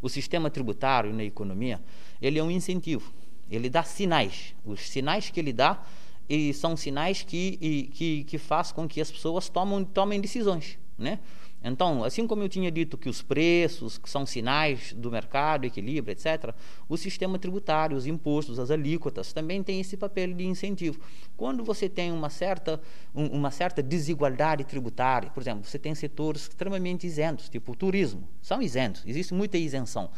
o 0.00 0.08
sistema 0.08 0.50
tributário 0.50 1.12
na 1.12 1.24
economia, 1.24 1.80
ele 2.20 2.38
é 2.38 2.42
um 2.42 2.50
incentivo. 2.50 3.12
Ele 3.50 3.68
dá 3.68 3.82
sinais. 3.82 4.54
Os 4.64 4.88
sinais 4.88 5.30
que 5.30 5.40
ele 5.40 5.52
dá 5.52 5.82
e 6.28 6.54
são 6.54 6.76
sinais 6.76 7.22
que, 7.22 7.58
e, 7.60 7.82
que, 7.92 8.24
que 8.24 8.38
faz 8.38 8.70
com 8.70 8.88
que 8.88 9.00
as 9.00 9.10
pessoas 9.10 9.48
tomem, 9.48 9.84
tomem 9.84 10.20
decisões. 10.20 10.78
Né? 10.96 11.18
Então, 11.62 12.02
assim 12.02 12.26
como 12.26 12.42
eu 12.42 12.48
tinha 12.48 12.70
dito 12.70 12.96
que 12.96 13.08
os 13.08 13.20
preços, 13.20 13.98
que 13.98 14.08
são 14.08 14.24
sinais 14.24 14.94
do 14.94 15.10
mercado, 15.10 15.66
equilíbrio, 15.66 16.12
etc., 16.12 16.54
o 16.88 16.96
sistema 16.96 17.38
tributário, 17.38 17.96
os 17.96 18.06
impostos, 18.06 18.58
as 18.58 18.70
alíquotas 18.70 19.32
também 19.32 19.62
têm 19.62 19.80
esse 19.80 19.96
papel 19.96 20.32
de 20.32 20.46
incentivo. 20.46 20.98
Quando 21.36 21.62
você 21.62 21.88
tem 21.88 22.12
uma 22.12 22.30
certa, 22.30 22.80
um, 23.14 23.26
uma 23.26 23.50
certa 23.50 23.82
desigualdade 23.82 24.64
tributária, 24.64 25.30
por 25.30 25.42
exemplo, 25.42 25.64
você 25.64 25.78
tem 25.78 25.94
setores 25.94 26.42
extremamente 26.42 27.06
isentos, 27.06 27.48
tipo 27.48 27.72
o 27.72 27.76
turismo, 27.76 28.26
são 28.40 28.62
isentos, 28.62 29.02
existe 29.06 29.34
muita 29.34 29.58
isenção. 29.58 30.10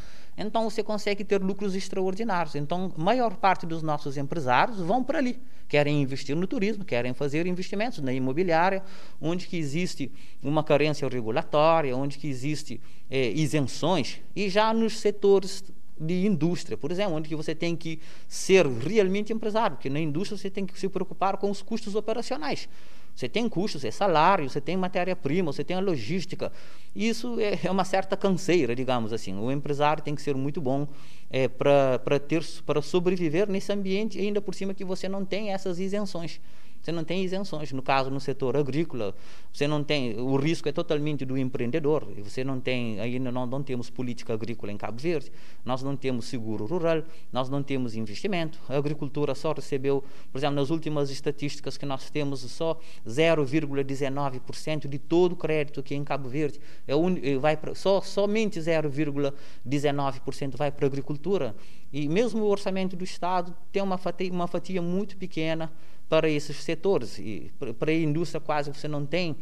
Então 0.42 0.68
você 0.68 0.82
consegue 0.82 1.25
ter 1.25 1.40
lucros 1.42 1.75
extraordinários. 1.75 2.54
Então, 2.54 2.92
a 2.96 3.00
maior 3.00 3.37
parte 3.37 3.66
dos 3.66 3.82
nossos 3.82 4.16
empresários 4.16 4.78
vão 4.78 5.02
para 5.02 5.18
ali. 5.18 5.40
Querem 5.68 6.02
investir 6.02 6.37
no 6.37 6.46
turismo, 6.46 6.84
querem 6.84 7.14
fazer 7.14 7.46
investimentos 7.46 8.00
na 8.00 8.12
imobiliária, 8.12 8.82
onde 9.20 9.46
que 9.46 9.56
existe 9.56 10.12
uma 10.42 10.62
carência 10.62 11.08
regulatória, 11.08 11.96
onde 11.96 12.18
que 12.18 12.28
existe 12.28 12.80
é, 13.11 13.30
isenções, 13.30 14.20
e 14.37 14.50
já 14.50 14.72
nos 14.75 14.99
setores 14.99 15.64
de 15.99 16.26
indústria, 16.26 16.76
por 16.76 16.90
exemplo, 16.90 17.14
onde 17.14 17.28
que 17.28 17.37
você 17.37 17.54
tem 17.54 17.76
que 17.76 18.00
ser 18.26 18.66
realmente 18.66 19.32
empresário, 19.32 19.76
porque 19.76 19.88
na 19.88 20.00
indústria 20.00 20.37
você 20.37 20.50
tem 20.50 20.66
que 20.66 20.78
se 20.78 20.88
preocupar 20.88 21.37
com 21.37 21.50
os 21.50 21.62
custos 21.62 21.94
operacionais. 21.94 22.68
Você 23.14 23.28
tem 23.28 23.49
custos, 23.49 23.85
é 23.85 23.90
salário, 23.90 24.49
você 24.49 24.61
tem 24.61 24.76
matéria-prima, 24.76 25.52
você 25.52 25.62
tem 25.62 25.76
a 25.76 25.81
logística. 25.81 26.50
Isso 26.95 27.38
é, 27.38 27.59
é 27.64 27.71
uma 27.71 27.85
certa 27.85 28.16
canseira, 28.16 28.75
digamos 28.75 29.12
assim. 29.12 29.38
O 29.38 29.50
empresário 29.50 30.02
tem 30.02 30.14
que 30.14 30.23
ser 30.23 30.35
muito 30.35 30.61
bom 30.61 30.88
é, 31.31 31.47
para 31.49 32.83
sobreviver 32.83 33.49
nesse 33.49 33.73
ambiente, 33.73 34.19
ainda 34.19 34.40
por 34.40 34.54
cima 34.54 34.75
que 34.75 34.85
você 34.85 35.09
não 35.09 35.25
tem 35.25 35.52
essas 35.52 35.78
isenções 35.78 36.40
você 36.82 36.90
não 36.90 37.04
tem 37.04 37.22
isenções. 37.24 37.72
No 37.72 37.80
caso, 37.80 38.10
no 38.10 38.18
setor 38.20 38.56
agrícola, 38.56 39.14
você 39.52 39.68
não 39.68 39.84
tem, 39.84 40.18
o 40.18 40.34
risco 40.36 40.68
é 40.68 40.72
totalmente 40.72 41.24
do 41.24 41.38
empreendedor. 41.38 42.08
Você 42.18 42.42
não 42.42 42.60
tem, 42.60 42.98
ainda 42.98 43.30
não, 43.30 43.46
não 43.46 43.62
temos 43.62 43.88
política 43.88 44.34
agrícola 44.34 44.72
em 44.72 44.76
Cabo 44.76 44.98
Verde, 44.98 45.30
nós 45.64 45.82
não 45.82 45.96
temos 45.96 46.24
seguro 46.24 46.66
rural, 46.66 47.04
nós 47.32 47.48
não 47.48 47.62
temos 47.62 47.94
investimento. 47.94 48.58
A 48.68 48.76
agricultura 48.76 49.34
só 49.34 49.52
recebeu, 49.52 50.02
por 50.32 50.38
exemplo, 50.38 50.56
nas 50.56 50.70
últimas 50.70 51.10
estatísticas 51.10 51.78
que 51.78 51.86
nós 51.86 52.10
temos, 52.10 52.40
só 52.40 52.80
0,19% 53.06 54.88
de 54.88 54.98
todo 54.98 55.32
o 55.32 55.36
crédito 55.36 55.82
que 55.82 55.94
é 55.94 55.96
em 55.96 56.04
Cabo 56.04 56.28
Verde 56.28 56.60
é 56.86 56.96
un, 56.96 57.16
vai 57.40 57.56
pra, 57.56 57.74
só 57.74 58.00
somente 58.00 58.58
0,19% 58.58 60.56
vai 60.56 60.70
para 60.72 60.86
a 60.86 60.88
agricultura. 60.88 61.54
E 61.92 62.08
mesmo 62.08 62.42
o 62.42 62.48
orçamento 62.48 62.96
do 62.96 63.04
Estado 63.04 63.54
tem 63.70 63.82
uma 63.82 63.98
fatia, 63.98 64.32
uma 64.32 64.46
fatia 64.46 64.80
muito 64.80 65.16
pequena 65.16 65.70
para 66.12 66.28
esses 66.28 66.59
setores. 66.59 67.19
E 67.19 67.50
para 67.78 67.90
a 67.90 67.95
indústria 67.95 68.38
quase 68.38 68.71
você 68.71 68.87
não 68.87 69.07
tem 69.07 69.35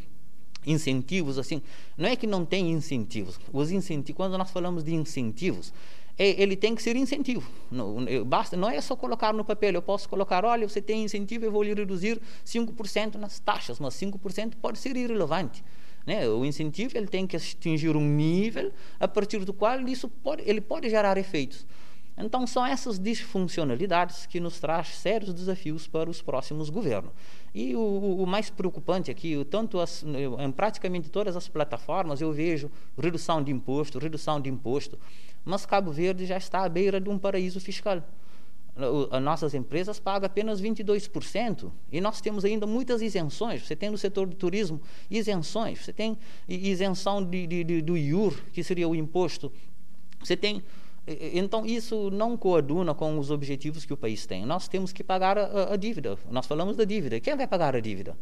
incentivos 0.64 1.36
assim. 1.36 1.60
Não 1.98 2.08
é 2.08 2.14
que 2.14 2.28
não 2.28 2.44
tem 2.44 2.70
incentivos. 2.70 3.40
Os 3.52 3.72
incentivos, 3.72 4.16
quando 4.16 4.38
nós 4.38 4.52
falamos 4.52 4.84
de 4.84 4.94
incentivos, 4.94 5.74
é, 6.16 6.40
ele 6.40 6.54
tem 6.54 6.76
que 6.76 6.80
ser 6.80 6.94
incentivo. 6.94 7.50
Não, 7.72 8.06
basta, 8.24 8.56
não 8.56 8.70
é 8.70 8.80
só 8.80 8.94
colocar 8.94 9.32
no 9.32 9.44
papel. 9.44 9.72
Eu 9.72 9.82
posso 9.82 10.08
colocar, 10.08 10.44
olha, 10.44 10.68
você 10.68 10.80
tem 10.80 11.02
incentivo, 11.02 11.44
eu 11.44 11.50
vou 11.50 11.64
lhe 11.64 11.74
reduzir 11.74 12.20
5% 12.46 13.16
nas 13.16 13.40
taxas, 13.40 13.80
mas 13.80 13.94
5% 13.94 14.52
pode 14.62 14.78
ser 14.78 14.96
irrelevante. 14.96 15.64
Né? 16.06 16.28
O 16.28 16.44
incentivo 16.44 16.96
ele 16.96 17.08
tem 17.08 17.26
que 17.26 17.36
atingir 17.36 17.96
um 17.96 18.06
nível 18.06 18.70
a 19.00 19.08
partir 19.08 19.44
do 19.44 19.52
qual 19.52 19.80
isso 19.88 20.08
pode, 20.08 20.48
ele 20.48 20.60
pode 20.60 20.88
gerar 20.88 21.18
efeitos. 21.18 21.66
Então, 22.16 22.46
são 22.46 22.64
essas 22.66 22.98
disfuncionalidades 22.98 24.26
que 24.26 24.38
nos 24.40 24.60
traz 24.60 24.88
sérios 24.88 25.32
desafios 25.32 25.86
para 25.86 26.10
os 26.10 26.20
próximos 26.20 26.68
governos. 26.68 27.12
E 27.54 27.74
o, 27.74 28.22
o 28.22 28.26
mais 28.26 28.50
preocupante 28.50 29.10
aqui, 29.10 29.44
tanto 29.50 29.80
as, 29.80 30.04
em 30.04 30.52
praticamente 30.52 31.08
todas 31.08 31.36
as 31.36 31.48
plataformas, 31.48 32.20
eu 32.20 32.32
vejo 32.32 32.70
redução 32.98 33.42
de 33.42 33.50
imposto, 33.50 33.98
redução 33.98 34.40
de 34.40 34.48
imposto, 34.48 34.98
mas 35.44 35.66
Cabo 35.66 35.90
Verde 35.90 36.26
já 36.26 36.36
está 36.36 36.64
à 36.64 36.68
beira 36.68 37.00
de 37.00 37.08
um 37.08 37.18
paraíso 37.18 37.60
fiscal. 37.60 38.02
As 39.10 39.22
nossas 39.22 39.52
empresas 39.52 39.98
pagam 39.98 40.26
apenas 40.26 40.60
22% 40.62 41.70
e 41.90 42.00
nós 42.00 42.20
temos 42.20 42.44
ainda 42.44 42.66
muitas 42.66 43.02
isenções. 43.02 43.66
Você 43.66 43.74
tem 43.74 43.90
no 43.90 43.98
setor 43.98 44.26
do 44.26 44.36
turismo 44.36 44.80
isenções, 45.10 45.84
você 45.84 45.92
tem 45.92 46.16
isenção 46.48 47.22
de, 47.22 47.46
de, 47.46 47.64
de, 47.64 47.82
do 47.82 47.96
IUR, 47.96 48.34
que 48.52 48.62
seria 48.62 48.88
o 48.88 48.94
imposto. 48.94 49.52
Você 50.20 50.36
tem 50.36 50.62
então, 51.06 51.64
isso 51.66 52.10
não 52.10 52.36
coaduna 52.36 52.94
com 52.94 53.18
os 53.18 53.30
objetivos 53.30 53.84
que 53.84 53.92
o 53.92 53.96
país 53.96 54.26
tem. 54.26 54.44
Nós 54.44 54.68
temos 54.68 54.92
que 54.92 55.02
pagar 55.02 55.38
a, 55.38 55.72
a, 55.72 55.76
dívida. 55.76 56.16
Nós 56.30 56.46
falamos 56.46 56.76
da 56.76 56.84
dívida. 56.84 57.18
Quem 57.20 57.36
vai 57.36 57.46
pagar 57.46 57.74
a 57.74 57.80
dívida? 57.80 58.16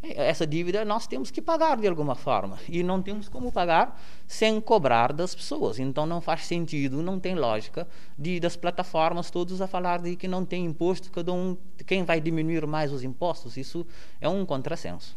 Essa 0.00 0.46
dívida 0.46 0.84
nós 0.84 1.08
temos 1.08 1.30
que 1.30 1.42
pagar 1.42 1.76
de 1.76 1.86
alguma 1.86 2.14
forma. 2.14 2.58
E 2.68 2.82
não 2.82 3.02
temos 3.02 3.28
como 3.28 3.52
pagar 3.52 4.00
sem 4.26 4.60
cobrar 4.60 5.12
das 5.12 5.34
pessoas. 5.34 5.78
Então, 5.78 6.06
não 6.06 6.20
faz 6.20 6.46
sentido, 6.46 7.02
não 7.02 7.20
tem 7.20 7.34
lógica 7.34 7.86
de 8.18 8.40
das 8.40 8.56
plataformas 8.56 9.30
todos 9.30 9.60
a 9.60 9.66
falar 9.66 10.00
de 10.00 10.16
que 10.16 10.28
não 10.28 10.44
tem 10.44 10.64
imposto, 10.64 11.10
cada 11.10 11.32
um, 11.32 11.56
quem 11.86 12.04
vai 12.04 12.20
diminuir 12.20 12.66
mais 12.66 12.92
os 12.92 13.04
impostos. 13.04 13.56
Isso 13.56 13.86
é 14.20 14.28
um 14.28 14.46
contrassenso. 14.46 15.16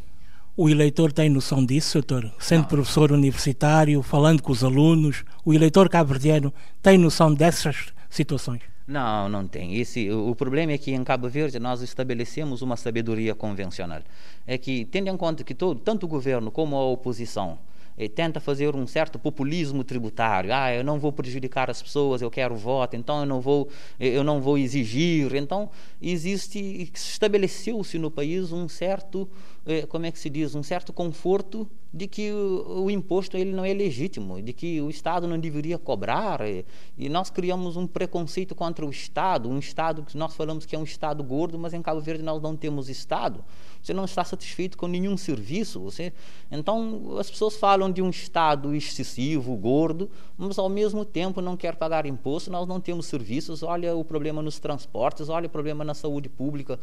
O 0.56 0.70
eleitor 0.70 1.14
tem 1.14 1.30
noção 1.30 1.66
disso, 1.66 2.00
doutor? 2.00 2.30
Sendo 2.38 2.64
não. 2.64 2.68
professor 2.68 3.12
universitário, 3.14 4.04
falando 4.04 4.44
com 4.44 4.52
os 4.52 4.66
alunos, 4.66 5.24
o 5.46 5.54
eleitor 5.54 5.88
cabo-verdiano 5.88 6.54
tem 6.82 6.98
noção 6.98 7.34
dessas 7.34 7.94
situações? 8.10 8.62
Não, 8.86 9.30
não 9.30 9.48
tem. 9.48 9.78
Esse, 9.78 10.12
o 10.12 10.36
problema 10.36 10.74
é 10.74 10.78
que 10.78 10.92
em 10.92 11.04
Cabo 11.06 11.30
Verde 11.30 11.58
nós 11.58 11.82
estabelecemos 11.82 12.62
uma 12.62 12.76
sabedoria 12.76 13.34
convencional. 13.34 14.02
É 14.46 14.58
que, 14.58 14.84
tendo 14.84 15.10
em 15.10 15.16
conta 15.16 15.46
que 15.46 15.56
todo, 15.56 15.80
tanto 15.80 16.06
o 16.06 16.10
governo 16.10 16.52
como 16.52 16.76
a 16.76 16.84
oposição 16.84 17.58
eh, 17.98 18.08
tenta 18.08 18.40
fazer 18.40 18.76
um 18.76 18.88
certo 18.88 19.20
populismo 19.20 19.84
tributário. 19.84 20.54
Ah, 20.54 20.74
eu 20.74 20.84
não 20.84 21.00
vou 21.00 21.12
prejudicar 21.12 21.70
as 21.70 21.82
pessoas, 21.82 22.22
eu 22.22 22.32
quero 22.32 22.56
voto, 22.56 22.96
então 22.96 23.22
eu 23.22 23.26
não 23.26 23.42
vou, 23.42 23.70
eu 24.00 24.24
não 24.24 24.42
vou 24.42 24.58
exigir. 24.58 25.36
Então 25.36 25.70
existe, 26.02 26.90
estabeleceu-se 26.94 27.98
no 27.98 28.10
país 28.12 28.52
um 28.52 28.68
certo, 28.68 29.30
eh, 29.66 29.86
como 29.86 30.06
é 30.06 30.12
que 30.12 30.20
se 30.20 30.30
diz, 30.30 30.56
um 30.56 30.64
certo 30.64 30.92
conforto 30.94 31.68
de 31.94 32.08
que 32.08 32.32
o, 32.32 32.86
o, 32.86 32.92
imposto 32.92 33.36
ele 33.36 33.52
não 33.52 33.66
é 33.66 33.74
legítimo, 33.74 34.42
de 34.42 34.54
que 34.54 34.80
o 34.80 34.90
Estado 34.90 35.28
não 35.28 35.38
deveria 35.38 35.78
cobrar, 35.78 36.40
e, 36.48 36.66
e, 36.98 37.10
nós 37.10 37.30
criamos 37.30 37.76
um 37.76 37.86
preconceito 37.86 38.56
contra 38.56 38.86
o 38.86 38.90
Estado, 38.90 39.50
um 39.50 39.60
Estado 39.60 40.04
que 40.04 40.18
nós 40.18 40.34
falamos 40.34 40.66
que 40.66 40.76
é 40.76 40.80
um 40.80 40.84
Estado 40.84 41.22
gordo, 41.22 41.60
mas 41.60 41.74
em 41.74 41.82
Cabo 41.82 42.00
Verde 42.00 42.24
nós 42.24 42.42
não 42.42 42.56
temos 42.56 42.88
Estado. 42.90 43.44
Você 43.82 43.94
não 43.94 44.06
está 44.06 44.24
satisfeito 44.24 44.78
com 44.78 44.88
nenhum 44.88 45.18
serviço. 45.18 45.80
Você, 45.82 46.14
então 46.52 47.18
as 47.20 47.30
pessoas 47.30 47.58
falam 47.58 47.92
de 47.92 48.02
um 48.02 48.10
Estado 48.10 48.74
excessivo, 48.76 49.56
gordo, 49.58 50.10
mas 50.38 50.58
ao 50.58 50.70
mesmo 50.70 51.04
tempo 51.04 51.42
não 51.42 51.58
quer 51.58 51.76
pagar 51.76 52.06
imposto. 52.06 52.52
Nós 52.52 52.68
não 52.68 52.80
temos 52.80 53.08
serviços. 53.08 53.64
Olha 53.64 53.96
o 53.96 54.06
problema 54.06 54.42
nos 54.42 54.60
transportes, 54.60 55.30
olha 55.30 55.48
o 55.48 55.50
problema 55.50 55.84
na 55.84 55.94
saúde 55.94 56.30
pública, 56.30 56.80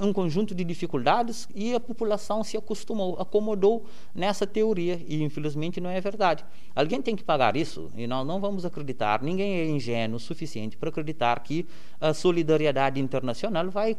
um 0.00 0.12
conjunto 0.12 0.54
de 0.54 0.64
dificuldades 0.64 1.48
e 1.54 1.74
a 1.74 1.80
população 1.80 2.44
se 2.44 2.56
acostumou, 2.56 3.16
acomodou 3.18 3.84
nessa 4.14 4.36
essa 4.36 4.46
teoria 4.46 5.00
e 5.06 5.22
infelizmente 5.22 5.80
não 5.80 5.90
é 5.90 6.00
verdade. 6.00 6.44
Alguém 6.74 7.00
tem 7.00 7.16
que 7.16 7.24
pagar 7.24 7.56
isso 7.56 7.90
e 7.96 8.06
nós 8.06 8.26
não 8.26 8.40
vamos 8.40 8.64
acreditar, 8.64 9.22
ninguém 9.22 9.56
é 9.56 9.66
ingênuo 9.66 10.16
o 10.16 10.20
suficiente 10.20 10.76
para 10.76 10.90
acreditar 10.90 11.40
que 11.40 11.66
a 12.00 12.12
solidariedade 12.12 13.00
internacional 13.00 13.70
vai, 13.70 13.96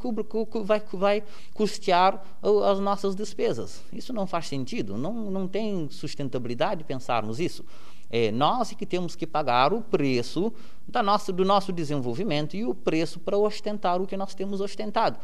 vai, 0.63 0.82
vai 0.94 1.24
custear 1.54 2.24
as 2.41 2.79
nossas 2.79 3.15
despesas. 3.15 3.84
Isso 3.91 4.13
não 4.13 4.27
faz 4.27 4.48
sentido, 4.48 4.98
não, 4.98 5.32
não 5.32 5.48
tem 5.48 5.89
sustentabilidade 5.89 6.84
pensarmos 6.84 7.39
isso. 7.39 7.65
É, 8.10 8.32
nós 8.32 8.72
é 8.72 8.75
que 8.75 8.86
temos 8.86 9.15
que 9.15 9.27
pagar 9.27 9.74
o 9.74 9.82
preço 9.82 10.53
da 10.88 11.03
nossa, 11.03 11.34
do 11.34 11.44
nosso 11.44 11.74
desenvolvimento 11.74 12.56
e 12.56 12.63
o 12.63 12.74
preço 12.74 13.20
para 13.20 13.38
ostentar 13.38 14.01
o 14.01 14.08
que 14.08 14.15
nós 14.15 14.34
temos 14.34 14.62
ostentado. 14.62 15.20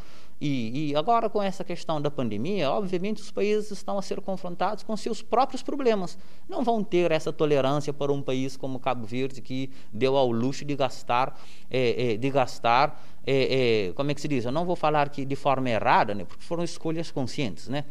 E, 0.46 0.90
e, 0.90 0.96
agora, 0.98 1.30
com 1.30 1.42
essa 1.42 1.64
questão 1.64 2.02
da 2.02 2.12
pandemia, 2.12 2.70
obviamente 2.70 3.22
os 3.22 3.32
países 3.32 3.72
estão 3.72 3.98
a 3.98 4.02
ser 4.02 4.20
confrontados 4.20 4.84
com 4.84 4.98
seus 4.98 5.22
próprios 5.22 5.64
problemas. 5.64 6.18
Não 6.50 6.66
vão 6.66 6.84
ter 6.84 7.12
essa 7.12 7.32
tolerância 7.32 7.94
para 7.94 8.12
um 8.12 8.22
país 8.22 8.58
como 8.58 8.78
Cabo 8.78 9.06
Verde, 9.06 9.42
que 9.42 9.72
deu 9.94 10.18
ao 10.18 10.30
luxo 10.30 10.66
de 10.66 10.76
gastar, 10.76 11.40
é, 11.72 12.12
é, 12.12 12.18
de 12.18 12.30
gastar 12.30 13.02
é, 13.26 13.94
como 13.96 14.12
é 14.12 14.14
que 14.14 14.20
se 14.20 14.28
diz? 14.28 14.44
Eu 14.44 14.52
não 14.52 14.66
vou 14.66 14.76
falar 14.76 15.08
que 15.08 15.24
de 15.24 15.36
forma 15.38 15.70
errada, 15.70 16.14
né, 16.14 16.26
porque 16.26 16.44
foram 16.44 16.62
escolhas 16.62 17.10
conscientes. 17.10 17.70
Né? 17.70 17.86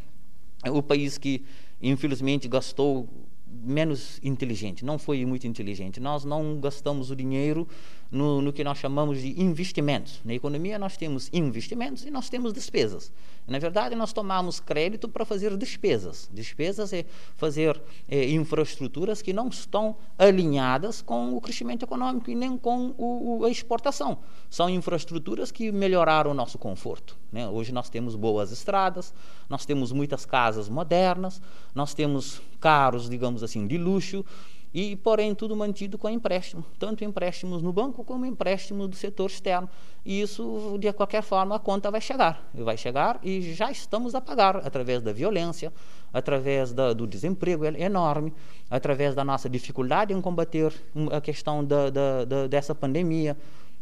O 0.70 0.82
país 0.82 1.16
que, 1.16 1.46
infelizmente, 1.80 2.48
gastou 2.48 3.08
menos 3.46 4.20
inteligente, 4.22 4.84
não 4.84 4.98
foi 4.98 5.24
muito 5.24 5.46
inteligente. 5.46 6.00
Nós 6.00 6.22
não 6.22 6.60
gastamos 6.60 7.10
o 7.10 7.16
dinheiro 7.16 7.66
no, 8.12 8.42
no, 8.42 8.52
que 8.52 8.62
nós 8.62 8.76
chamamos 8.76 9.22
de 9.22 9.40
investimentos. 9.40 10.20
Na 10.22 10.34
economia 10.34 10.78
nós 10.78 10.98
temos 10.98 11.30
investimentos 11.32 12.04
e 12.04 12.10
nós 12.10 12.28
temos 12.28 12.52
despesas. 12.52 13.10
Na 13.48 13.58
verdade, 13.58 13.96
nós 13.96 14.12
tomamos 14.12 14.60
crédito 14.60 15.08
para 15.08 15.24
fazer 15.24 15.56
despesas. 15.56 16.28
Despesas 16.32 16.92
é 16.92 17.06
fazer 17.36 17.80
é, 18.08 18.30
infraestruturas 18.30 19.22
que 19.22 19.32
não 19.32 19.48
estão 19.48 19.96
alinhadas 20.18 21.00
com 21.00 21.34
o 21.34 21.40
crescimento 21.40 21.84
econômico 21.84 22.30
e 22.30 22.34
nem 22.34 22.56
com 22.56 22.94
o, 22.98 23.40
o, 23.40 23.44
a 23.46 23.50
exportação. 23.50 24.18
São 24.50 24.68
infraestruturas 24.68 25.50
que 25.50 25.72
melhoraram 25.72 26.30
o 26.30 26.34
nosso 26.34 26.58
conforto. 26.58 27.16
Né? 27.32 27.48
Hoje 27.48 27.72
nós 27.72 27.88
temos 27.88 28.14
boas 28.14 28.52
estradas, 28.52 29.14
nós 29.48 29.64
temos 29.64 29.90
muitas 29.90 30.26
casas 30.26 30.68
modernas, 30.68 31.40
nós 31.74 31.94
temos 31.94 32.42
carros, 32.60 33.08
digamos 33.08 33.42
assim, 33.42 33.66
de 33.66 33.78
luxo, 33.78 34.24
e 34.74 34.96
porém 34.96 35.34
tudo 35.34 35.54
mantido 35.54 35.98
com 35.98 36.08
empréstimo, 36.08 36.64
tanto 36.78 37.04
empréstimos 37.04 37.62
no 37.62 37.72
banco 37.72 38.02
como 38.02 38.24
empréstimos 38.24 38.88
do 38.88 38.96
setor 38.96 39.28
externo. 39.28 39.68
E 40.04 40.20
isso, 40.20 40.76
de 40.80 40.92
qualquer 40.92 41.22
forma, 41.22 41.56
a 41.56 41.58
conta 41.58 41.90
vai 41.90 42.00
chegar, 42.00 42.48
vai 42.54 42.76
chegar 42.76 43.20
e 43.22 43.52
já 43.52 43.70
estamos 43.70 44.14
a 44.14 44.20
pagar 44.20 44.56
através 44.56 45.02
da 45.02 45.12
violência, 45.12 45.72
através 46.12 46.72
da, 46.72 46.92
do 46.92 47.06
desemprego 47.06 47.66
enorme, 47.66 48.32
através 48.70 49.14
da 49.14 49.24
nossa 49.24 49.48
dificuldade 49.48 50.12
em 50.14 50.20
combater 50.20 50.72
a 51.10 51.20
questão 51.20 51.64
da, 51.64 51.90
da, 51.90 52.46
dessa 52.46 52.74
pandemia. 52.74 53.36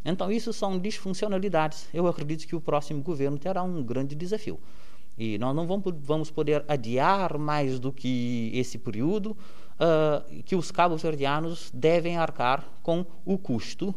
Então, 0.04 0.30
isso 0.32 0.52
são 0.52 0.78
disfuncionalidades. 0.78 1.88
Eu 1.92 2.06
acredito 2.06 2.47
que 2.47 2.56
o 2.56 2.61
próximo 2.61 3.02
governo 3.02 3.38
terá 3.38 3.62
um 3.62 3.82
grande 3.82 4.14
desafio. 4.14 4.59
E 5.18 5.37
nós 5.37 5.54
não 5.54 5.66
vamos 5.66 6.30
poder 6.30 6.64
adiar 6.66 7.37
mais 7.37 7.78
do 7.78 7.92
que 7.92 8.50
esse 8.54 8.78
período 8.78 9.37
uh, 9.81 10.43
que 10.43 10.55
os 10.55 10.71
cabo-verdianos 10.71 11.71
devem 11.73 12.17
arcar 12.17 12.65
com 12.83 13.05
o 13.25 13.39
custo 13.39 13.95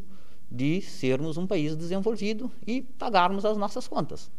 de 0.49 0.81
sermos 0.81 1.37
um 1.37 1.45
país 1.45 1.75
desenvolvido 1.75 2.51
e 2.65 2.81
pagarmos 2.81 3.43
as 3.43 3.57
nossas 3.57 3.87
contas. 3.87 4.31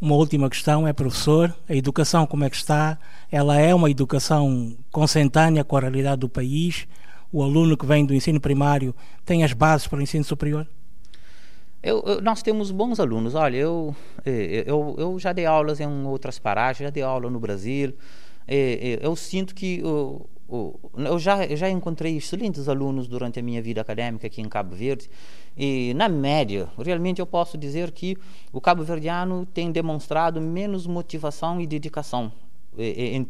Uma 0.00 0.14
última 0.14 0.48
questão 0.48 0.86
é, 0.86 0.92
professor, 0.92 1.54
a 1.68 1.74
educação 1.74 2.26
como 2.26 2.44
é 2.44 2.50
que 2.50 2.56
está? 2.56 2.98
Ela 3.30 3.58
é 3.58 3.74
uma 3.74 3.90
educação 3.90 4.74
consentânea 4.90 5.62
com 5.62 5.76
a 5.76 5.80
realidade 5.80 6.20
do 6.20 6.28
país? 6.28 6.86
O 7.32 7.42
aluno 7.42 7.76
que 7.76 7.86
vem 7.86 8.04
do 8.04 8.14
ensino 8.14 8.40
primário 8.40 8.94
tem 9.24 9.44
as 9.44 9.52
bases 9.52 9.86
para 9.86 9.98
o 9.98 10.02
ensino 10.02 10.24
superior? 10.24 10.66
Eu, 11.82 12.02
eu, 12.06 12.20
nós 12.20 12.42
temos 12.42 12.70
bons 12.70 12.98
alunos. 12.98 13.34
Olha, 13.34 13.56
eu, 13.56 13.94
eh, 14.24 14.64
eu, 14.66 14.94
eu 14.98 15.18
já 15.18 15.32
dei 15.32 15.46
aulas 15.46 15.80
em 15.80 16.06
outras 16.06 16.38
paragens, 16.38 16.86
já 16.86 16.90
dei 16.90 17.02
aula 17.02 17.30
no 17.30 17.40
Brasil. 17.40 17.94
Eh, 18.46 18.98
eh, 18.98 19.06
eu 19.06 19.14
sinto 19.14 19.54
que 19.54 19.82
eu 20.50 21.18
já, 21.18 21.44
eu 21.44 21.56
já 21.56 21.70
encontrei 21.70 22.16
excelentes 22.16 22.68
alunos 22.68 23.06
durante 23.06 23.38
a 23.38 23.42
minha 23.42 23.62
vida 23.62 23.80
acadêmica 23.80 24.26
aqui 24.26 24.40
em 24.40 24.48
Cabo 24.48 24.74
Verde 24.74 25.08
e, 25.56 25.94
na 25.94 26.08
média, 26.08 26.68
realmente 26.76 27.20
eu 27.20 27.26
posso 27.26 27.56
dizer 27.56 27.92
que 27.92 28.16
o 28.52 28.60
cabo-verdiano 28.60 29.46
tem 29.46 29.70
demonstrado 29.70 30.40
menos 30.40 30.86
motivação 30.86 31.60
e 31.60 31.66
dedicação 31.66 32.32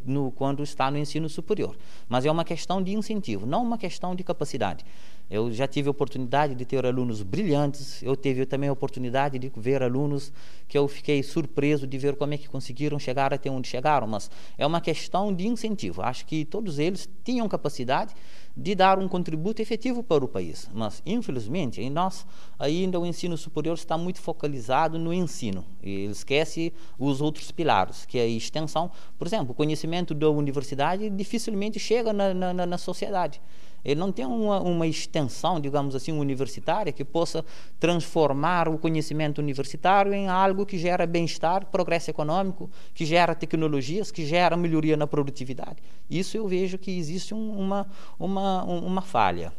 no, 0.04 0.30
quando 0.32 0.62
está 0.62 0.90
no 0.90 0.98
ensino 0.98 1.28
superior. 1.28 1.76
Mas 2.08 2.24
é 2.24 2.30
uma 2.30 2.44
questão 2.44 2.82
de 2.82 2.94
incentivo, 2.94 3.46
não 3.46 3.62
uma 3.62 3.78
questão 3.78 4.14
de 4.14 4.22
capacidade. 4.22 4.84
Eu 5.30 5.52
já 5.52 5.68
tive 5.68 5.86
a 5.86 5.92
oportunidade 5.92 6.56
de 6.56 6.64
ter 6.64 6.84
alunos 6.84 7.22
brilhantes, 7.22 8.02
eu 8.02 8.16
tive 8.16 8.44
também 8.44 8.68
a 8.68 8.72
oportunidade 8.72 9.38
de 9.38 9.52
ver 9.56 9.80
alunos 9.80 10.32
que 10.66 10.76
eu 10.76 10.88
fiquei 10.88 11.22
surpreso 11.22 11.86
de 11.86 11.96
ver 11.98 12.16
como 12.16 12.34
é 12.34 12.36
que 12.36 12.48
conseguiram 12.48 12.98
chegar 12.98 13.32
até 13.32 13.48
onde 13.48 13.68
chegaram, 13.68 14.08
mas 14.08 14.28
é 14.58 14.66
uma 14.66 14.80
questão 14.80 15.32
de 15.32 15.46
incentivo. 15.46 16.02
Acho 16.02 16.26
que 16.26 16.44
todos 16.44 16.80
eles 16.80 17.08
tinham 17.22 17.48
capacidade 17.48 18.12
de 18.56 18.74
dar 18.74 18.98
um 18.98 19.06
contributo 19.06 19.62
efetivo 19.62 20.02
para 20.02 20.24
o 20.24 20.28
país, 20.28 20.68
mas 20.74 21.00
infelizmente 21.06 21.80
em 21.80 21.88
nós 21.88 22.26
ainda 22.58 22.98
o 22.98 23.06
ensino 23.06 23.36
superior 23.36 23.74
está 23.74 23.96
muito 23.96 24.20
focalizado 24.20 24.98
no 24.98 25.14
ensino 25.14 25.64
e 25.80 25.90
ele 25.90 26.12
esquece 26.12 26.72
os 26.98 27.20
outros 27.20 27.52
pilares, 27.52 28.04
que 28.04 28.18
é 28.18 28.22
a 28.22 28.26
extensão. 28.26 28.90
Por 29.16 29.28
exemplo, 29.28 29.52
o 29.52 29.54
conhecimento 29.54 30.12
da 30.12 30.28
universidade 30.28 31.08
dificilmente 31.08 31.78
chega 31.78 32.12
na, 32.12 32.34
na, 32.34 32.66
na 32.66 32.78
sociedade 32.78 33.40
ele 33.84 33.98
não 33.98 34.12
tem 34.12 34.26
uma, 34.26 34.60
uma 34.60 34.86
extensão, 34.86 35.60
digamos 35.60 35.94
assim, 35.94 36.12
universitária 36.12 36.92
que 36.92 37.04
possa 37.04 37.44
transformar 37.78 38.68
o 38.68 38.78
conhecimento 38.78 39.38
universitário 39.38 40.12
em 40.12 40.28
algo 40.28 40.66
que 40.66 40.78
gera 40.78 41.06
bem-estar, 41.06 41.66
progresso 41.66 42.10
econômico, 42.10 42.70
que 42.94 43.04
gera 43.04 43.34
tecnologias, 43.34 44.10
que 44.10 44.24
gera 44.24 44.56
melhoria 44.56 44.96
na 44.96 45.06
produtividade. 45.06 45.82
Isso 46.08 46.36
eu 46.36 46.46
vejo 46.46 46.78
que 46.78 46.96
existe 46.96 47.34
um, 47.34 47.58
uma, 47.58 47.86
uma, 48.18 48.64
uma 48.64 49.02
falha 49.02 49.52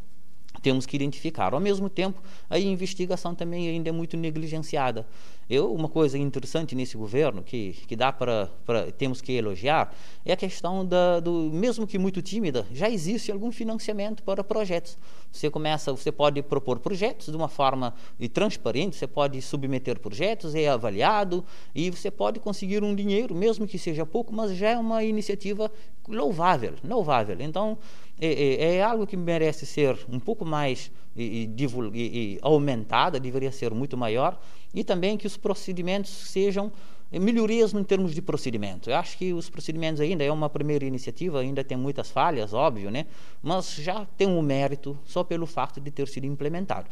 temos 0.61 0.85
que 0.85 0.95
identificar. 0.95 1.53
Ao 1.53 1.59
mesmo 1.59 1.89
tempo, 1.89 2.21
a 2.49 2.59
investigação 2.59 3.33
também 3.33 3.67
ainda 3.67 3.89
é 3.89 3.91
muito 3.91 4.15
negligenciada. 4.15 5.05
Eu, 5.49 5.73
uma 5.73 5.89
coisa 5.89 6.17
interessante 6.17 6.73
nesse 6.75 6.95
governo 6.95 7.43
que, 7.43 7.73
que 7.85 7.93
dá 7.93 8.13
para, 8.13 8.49
temos 8.97 9.19
que 9.19 9.33
elogiar 9.33 9.93
é 10.23 10.31
a 10.31 10.37
questão 10.37 10.85
da, 10.85 11.19
do 11.19 11.49
mesmo 11.51 11.85
que 11.85 11.97
muito 11.97 12.21
tímida, 12.21 12.65
já 12.71 12.89
existe 12.89 13.33
algum 13.33 13.51
financiamento 13.51 14.23
para 14.23 14.45
projetos. 14.45 14.97
Você 15.29 15.49
começa, 15.49 15.91
você 15.91 16.09
pode 16.09 16.41
propor 16.41 16.79
projetos 16.79 17.27
de 17.27 17.35
uma 17.35 17.49
forma 17.49 17.93
transparente, 18.33 18.95
você 18.95 19.07
pode 19.07 19.41
submeter 19.41 19.99
projetos, 19.99 20.55
é 20.55 20.69
avaliado 20.69 21.43
e 21.75 21.89
você 21.89 22.09
pode 22.09 22.39
conseguir 22.39 22.81
um 22.81 22.95
dinheiro, 22.95 23.35
mesmo 23.35 23.67
que 23.67 23.77
seja 23.77 24.05
pouco, 24.05 24.33
mas 24.33 24.55
já 24.55 24.69
é 24.69 24.77
uma 24.77 25.03
iniciativa 25.03 25.69
louvável, 26.07 26.75
louvável. 26.81 27.35
Então 27.39 27.77
é, 28.21 28.27
é, 28.27 28.75
é 28.75 28.83
algo 28.83 29.07
que 29.07 29.17
merece 29.17 29.65
ser 29.65 29.97
um 30.07 30.19
pouco 30.19 30.45
mais 30.45 30.91
e, 31.15 31.49
e, 31.57 31.67
e, 31.93 32.39
aumentada, 32.41 33.19
deveria 33.19 33.51
ser 33.51 33.73
muito 33.73 33.97
maior, 33.97 34.39
e 34.73 34.83
também 34.83 35.17
que 35.17 35.27
os 35.27 35.35
procedimentos 35.35 36.09
sejam 36.11 36.71
melhorias 37.11 37.73
em 37.73 37.83
termos 37.83 38.13
de 38.13 38.21
procedimento. 38.21 38.89
Eu 38.89 38.95
acho 38.95 39.17
que 39.17 39.33
os 39.33 39.49
procedimentos 39.49 39.99
ainda 39.99 40.23
é 40.23 40.31
uma 40.31 40.49
primeira 40.49 40.85
iniciativa, 40.85 41.41
ainda 41.41 41.63
tem 41.63 41.77
muitas 41.77 42.09
falhas, 42.09 42.53
óbvio, 42.53 42.89
né? 42.89 43.07
mas 43.41 43.73
já 43.75 44.05
tem 44.17 44.27
um 44.27 44.41
mérito 44.41 44.97
só 45.03 45.23
pelo 45.23 45.45
fato 45.45 45.81
de 45.81 45.91
ter 45.91 46.07
sido 46.07 46.25
implementado. 46.25 46.87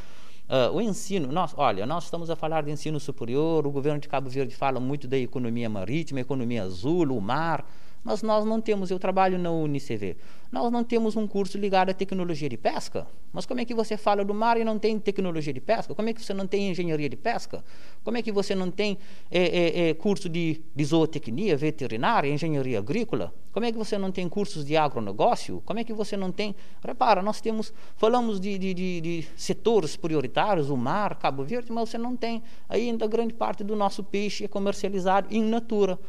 Uh, 0.49 0.75
o 0.75 0.81
ensino, 0.81 1.31
nós, 1.31 1.53
olha, 1.55 1.85
nós 1.85 2.05
estamos 2.05 2.29
a 2.29 2.35
falar 2.35 2.63
de 2.63 2.71
ensino 2.71 2.99
superior, 2.99 3.67
o 3.67 3.71
governo 3.71 3.99
de 3.99 4.09
Cabo 4.09 4.29
Verde 4.29 4.55
fala 4.55 4.79
muito 4.79 5.07
da 5.07 5.17
economia 5.17 5.69
marítima, 5.69 6.19
economia 6.19 6.63
azul, 6.63 7.05
o 7.15 7.21
mar, 7.21 7.63
mas 8.03 8.23
nós 8.23 8.45
não 8.45 8.61
temos, 8.61 8.89
eu 8.91 8.99
trabalho 8.99 9.37
na 9.37 9.51
UNICV, 9.51 10.17
nós 10.51 10.71
não 10.71 10.83
temos 10.83 11.15
um 11.15 11.27
curso 11.27 11.57
ligado 11.57 11.89
à 11.89 11.93
tecnologia 11.93 12.49
de 12.49 12.57
pesca. 12.57 13.05
Mas 13.31 13.45
como 13.45 13.59
é 13.59 13.65
que 13.65 13.73
você 13.75 13.95
fala 13.95 14.25
do 14.25 14.33
mar 14.33 14.57
e 14.57 14.63
não 14.63 14.79
tem 14.79 14.97
tecnologia 14.97 15.53
de 15.53 15.61
pesca? 15.61 15.93
Como 15.93 16.09
é 16.09 16.13
que 16.13 16.23
você 16.23 16.33
não 16.33 16.47
tem 16.47 16.71
engenharia 16.71 17.07
de 17.07 17.15
pesca? 17.15 17.63
Como 18.03 18.17
é 18.17 18.21
que 18.23 18.31
você 18.31 18.55
não 18.55 18.71
tem 18.71 18.97
é, 19.29 19.39
é, 19.39 19.89
é, 19.89 19.93
curso 19.93 20.27
de, 20.27 20.61
de 20.75 20.85
zootecnia, 20.85 21.55
veterinária, 21.55 22.27
engenharia 22.27 22.79
agrícola? 22.79 23.33
Como 23.51 23.65
é 23.65 23.71
que 23.71 23.77
você 23.77 23.97
não 23.97 24.11
tem 24.11 24.27
cursos 24.27 24.65
de 24.65 24.75
agronegócio? 24.75 25.61
Como 25.65 25.79
é 25.79 25.83
que 25.83 25.93
você 25.93 26.17
não 26.17 26.31
tem. 26.31 26.55
Repara, 26.83 27.21
nós 27.21 27.39
temos, 27.41 27.71
falamos 27.95 28.39
de, 28.39 28.57
de, 28.57 28.73
de, 28.73 29.01
de 29.01 29.27
setores 29.35 29.95
prioritários, 29.95 30.69
o 30.69 30.77
mar, 30.77 31.15
Cabo 31.15 31.43
Verde, 31.43 31.71
mas 31.71 31.89
você 31.89 31.97
não 31.97 32.15
tem 32.15 32.41
ainda 32.67 33.05
grande 33.05 33.33
parte 33.33 33.63
do 33.63 33.75
nosso 33.75 34.03
peixe 34.03 34.45
é 34.45 34.47
comercializado 34.47 35.27
in 35.31 35.43
natura. 35.43 35.99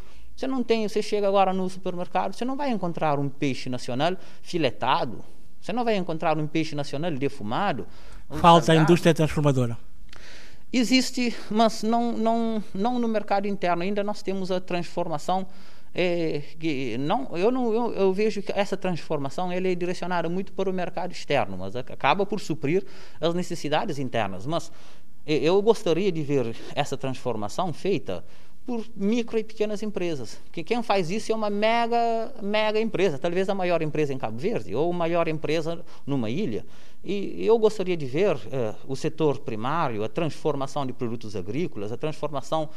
Você 0.40 0.46
não 0.46 0.62
tem, 0.62 0.88
você 0.88 1.02
chega 1.02 1.28
agora 1.28 1.52
no 1.52 1.68
supermercado, 1.68 2.32
você 2.32 2.46
não 2.46 2.56
vai 2.56 2.70
encontrar 2.70 3.18
um 3.18 3.28
peixe 3.28 3.68
nacional 3.68 4.16
filetado, 4.40 5.22
você 5.60 5.70
não 5.70 5.84
vai 5.84 5.96
encontrar 5.96 6.38
um 6.38 6.46
peixe 6.46 6.74
nacional 6.74 7.10
defumado. 7.10 7.86
Um 8.30 8.38
Falta 8.38 8.72
a 8.72 8.76
indústria 8.76 9.12
transformadora. 9.12 9.76
Existe, 10.72 11.36
mas 11.50 11.82
não, 11.82 12.12
não, 12.12 12.64
não 12.72 12.98
no 12.98 13.06
mercado 13.06 13.46
interno. 13.46 13.82
Ainda 13.82 14.02
nós 14.02 14.22
temos 14.22 14.50
a 14.50 14.58
transformação. 14.58 15.46
É, 15.94 16.40
que 16.58 16.96
não, 16.96 17.36
eu, 17.36 17.50
não, 17.50 17.74
eu, 17.74 17.92
eu, 17.92 18.12
vejo 18.14 18.40
que 18.40 18.52
essa 18.52 18.78
transformação 18.78 19.52
ele 19.52 19.72
é 19.72 19.74
direcionada 19.74 20.28
muito 20.28 20.52
para 20.52 20.70
o 20.70 20.72
mercado 20.72 21.12
externo, 21.12 21.58
mas 21.58 21.76
acaba 21.76 22.24
por 22.24 22.40
suprir 22.40 22.82
as 23.20 23.34
necessidades 23.34 23.98
internas. 23.98 24.46
Mas 24.46 24.72
eu 25.26 25.60
gostaria 25.60 26.10
de 26.10 26.22
ver 26.22 26.56
essa 26.74 26.96
transformação 26.96 27.74
feita 27.74 28.24
por 28.70 28.86
micro 28.94 29.36
e 29.36 29.42
pequenas 29.42 29.82
empresas. 29.82 30.40
Que 30.52 30.62
quem 30.62 30.80
faz 30.80 31.10
isso 31.10 31.32
é 31.32 31.34
uma 31.34 31.50
mega, 31.50 32.32
mega 32.40 32.80
empresa, 32.80 33.18
talvez 33.18 33.48
a 33.48 33.54
maior 33.54 33.82
empresa 33.82 34.14
em 34.14 34.16
Cabo 34.16 34.38
Verde 34.38 34.76
ou 34.76 34.92
a 34.92 34.94
maior 34.94 35.26
empresa 35.26 35.84
numa 36.06 36.30
ilha. 36.30 36.64
E 37.02 37.44
eu 37.44 37.58
gostaria 37.58 37.96
de 37.96 38.06
ver 38.06 38.38
eh, 38.52 38.72
o 38.86 38.94
setor 38.94 39.40
primário, 39.40 40.04
a 40.04 40.08
transformação 40.08 40.86
de 40.86 40.92
produtos 40.92 41.34
agrícolas, 41.34 41.90
a 41.90 41.96
transformação 41.96 42.68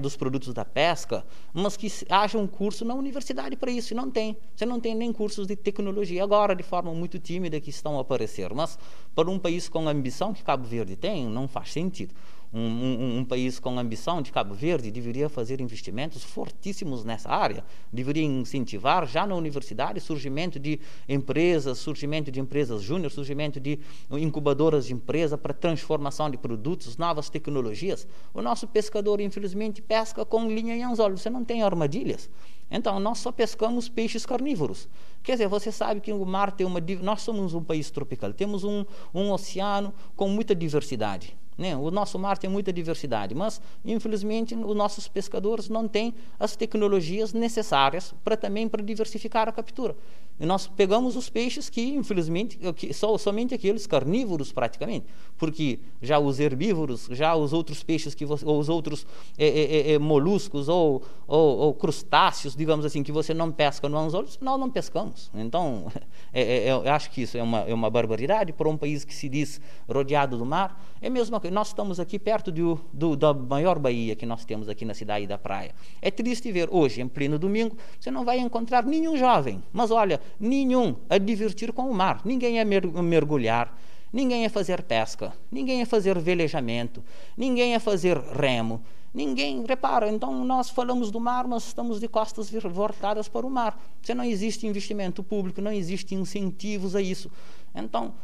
dos 0.00 0.16
produtos 0.16 0.54
da 0.54 0.64
pesca, 0.64 1.22
mas 1.52 1.76
que 1.76 1.92
haja 2.08 2.38
um 2.38 2.46
curso 2.46 2.82
na 2.82 2.94
universidade 2.94 3.56
para 3.56 3.70
isso. 3.70 3.92
E 3.92 3.96
não 3.96 4.10
tem. 4.10 4.38
Você 4.56 4.64
não 4.64 4.80
tem 4.80 4.94
nem 4.94 5.12
cursos 5.12 5.46
de 5.46 5.54
tecnologia 5.56 6.24
agora, 6.24 6.54
de 6.54 6.62
forma 6.62 6.94
muito 6.94 7.18
tímida, 7.18 7.60
que 7.60 7.68
estão 7.68 7.98
a 7.98 8.00
aparecer. 8.00 8.54
Mas 8.54 8.78
para 9.14 9.28
um 9.28 9.38
país 9.38 9.68
com 9.68 9.86
a 9.86 9.90
ambição 9.90 10.32
que 10.32 10.42
Cabo 10.42 10.64
Verde 10.64 10.96
tem, 10.96 11.26
não 11.26 11.46
faz 11.46 11.72
sentido. 11.72 12.14
Um, 12.52 12.60
um, 12.60 13.18
um, 13.18 13.24
país 13.24 13.60
com 13.60 13.78
ambição 13.78 14.20
de 14.20 14.32
Cabo 14.32 14.54
Verde 14.54 14.90
deveria 14.90 15.28
fazer 15.28 15.60
investimentos 15.60 16.24
fortíssimos 16.24 17.04
nessa 17.04 17.30
área, 17.30 17.64
deveria 17.92 18.24
incentivar 18.24 19.06
já 19.06 19.24
na 19.24 19.36
universidade 19.36 20.00
surgimento 20.00 20.58
de 20.58 20.80
empresas, 21.08 21.78
surgimento 21.78 22.28
de 22.28 22.40
empresas 22.40 22.82
júnior, 22.82 23.12
surgimento 23.12 23.60
de 23.60 23.78
incubadoras 24.10 24.86
de 24.86 24.92
empresa 24.92 25.38
para 25.38 25.54
transformação 25.54 26.28
de 26.28 26.36
produtos, 26.36 26.96
novas 26.96 27.30
tecnologias. 27.30 28.04
O 28.34 28.42
nosso 28.42 28.66
pescador, 28.66 29.20
infelizmente, 29.20 29.80
pesca 29.80 30.24
com 30.24 30.48
linha 30.48 30.74
e 30.74 30.82
anzol, 30.82 31.16
você 31.16 31.30
não 31.30 31.44
tem 31.44 31.62
armadilhas. 31.62 32.28
Então, 32.68 32.98
nós 32.98 33.18
só 33.18 33.30
pescamos 33.30 33.88
peixes 33.88 34.26
carnívoros. 34.26 34.88
Quer 35.22 35.32
dizer, 35.32 35.48
você 35.48 35.70
sabe 35.70 36.00
que 36.00 36.12
o 36.12 36.24
mar 36.26 36.50
tem 36.50 36.66
uma. 36.66 36.80
Nós 37.00 37.22
somos 37.22 37.54
um 37.54 37.62
país 37.62 37.90
tropical, 37.92 38.32
temos 38.32 38.64
um, 38.64 38.84
um 39.14 39.30
oceano 39.30 39.94
com 40.16 40.28
muita 40.28 40.54
diversidade. 40.54 41.36
Né? 41.60 41.76
O 41.76 41.90
nosso 41.90 42.18
mar 42.18 42.38
tem 42.38 42.48
muita 42.48 42.72
diversidade, 42.72 43.34
mas 43.34 43.60
infelizmente 43.84 44.54
os 44.54 44.74
nossos 44.74 45.06
pescadores 45.06 45.68
não 45.68 45.86
têm 45.86 46.14
as 46.38 46.56
tecnologias 46.56 47.34
necessárias 47.34 48.14
para 48.24 48.34
também 48.34 48.66
para 48.66 48.82
diversificar 48.82 49.46
a 49.46 49.52
captura. 49.52 49.94
E 50.40 50.46
nós 50.46 50.66
pegamos 50.66 51.16
os 51.16 51.28
peixes 51.28 51.68
que, 51.68 51.82
infelizmente, 51.82 52.58
que, 52.74 52.94
só, 52.94 53.16
somente 53.18 53.54
aqueles 53.54 53.86
carnívoros 53.86 54.50
praticamente, 54.50 55.04
porque 55.36 55.78
já 56.00 56.18
os 56.18 56.40
herbívoros, 56.40 57.08
já 57.10 57.36
os 57.36 57.52
outros 57.52 57.82
peixes, 57.82 58.14
que 58.14 58.24
você, 58.24 58.44
ou 58.46 58.58
os 58.58 58.70
outros 58.70 59.06
é, 59.36 59.46
é, 59.46 59.92
é, 59.92 59.98
moluscos 59.98 60.66
ou, 60.68 61.02
ou, 61.26 61.58
ou, 61.58 61.74
crustáceos, 61.74 62.56
digamos 62.56 62.86
assim, 62.86 63.02
que 63.02 63.12
você 63.12 63.34
não 63.34 63.52
pesca 63.52 63.86
no 63.86 63.98
anzol, 63.98 64.24
nós 64.40 64.58
não 64.58 64.70
pescamos. 64.70 65.30
Então, 65.34 65.92
eu 66.32 66.90
acho 66.90 67.10
que 67.10 67.22
isso 67.22 67.36
é 67.36 67.42
uma, 67.42 67.60
é 67.60 67.74
uma 67.74 67.90
barbaridade 67.90 68.52
para 68.52 68.68
um 68.68 68.78
país 68.78 69.04
que 69.04 69.14
se 69.14 69.28
diz 69.28 69.60
rodeado 69.86 70.38
do 70.38 70.46
mar. 70.46 70.82
É 71.02 71.10
mesmo 71.10 71.38
que 71.38 71.50
nós 71.50 71.68
estamos 71.68 72.00
aqui 72.00 72.18
perto 72.18 72.50
do, 72.50 72.80
do, 72.92 73.14
da 73.14 73.34
maior 73.34 73.78
baía 73.78 74.16
que 74.16 74.24
nós 74.24 74.44
temos 74.46 74.68
aqui 74.70 74.86
na 74.86 74.94
cidade 74.94 75.26
da 75.26 75.36
praia. 75.36 75.74
É 76.00 76.10
triste 76.10 76.50
ver 76.50 76.68
hoje, 76.70 77.02
em 77.02 77.08
pleno 77.08 77.38
domingo, 77.38 77.76
você 77.98 78.10
não 78.10 78.24
vai 78.24 78.38
encontrar 78.38 78.84
nenhum 78.84 79.16
jovem, 79.16 79.62
mas 79.72 79.90
olha, 79.90 80.20
nenhum 80.38 80.96
a 81.08 81.18
divertir 81.18 81.72
com 81.72 81.90
o 81.90 81.94
mar. 81.94 82.20
Ninguém 82.24 82.60
a 82.60 82.64
mergulhar, 82.64 83.76
ninguém 84.12 84.46
a 84.46 84.50
fazer 84.50 84.82
pesca, 84.82 85.32
ninguém 85.50 85.82
a 85.82 85.86
fazer 85.86 86.18
velejamento, 86.18 87.02
ninguém 87.36 87.74
a 87.74 87.80
fazer 87.80 88.16
remo. 88.18 88.80
Ninguém 89.12 89.64
repara, 89.66 90.08
então 90.08 90.44
nós 90.44 90.70
falamos 90.70 91.10
do 91.10 91.18
mar, 91.18 91.44
mas 91.44 91.66
estamos 91.66 91.98
de 91.98 92.06
costas 92.06 92.48
voltadas 92.48 93.26
para 93.26 93.44
o 93.44 93.50
mar. 93.50 93.76
Se 94.02 94.14
não 94.14 94.22
existe 94.22 94.68
investimento 94.68 95.20
público, 95.20 95.60
não 95.60 95.72
existe 95.72 96.14
incentivos 96.14 96.94
a 96.94 97.02
isso. 97.02 97.28
Então, 97.74 98.14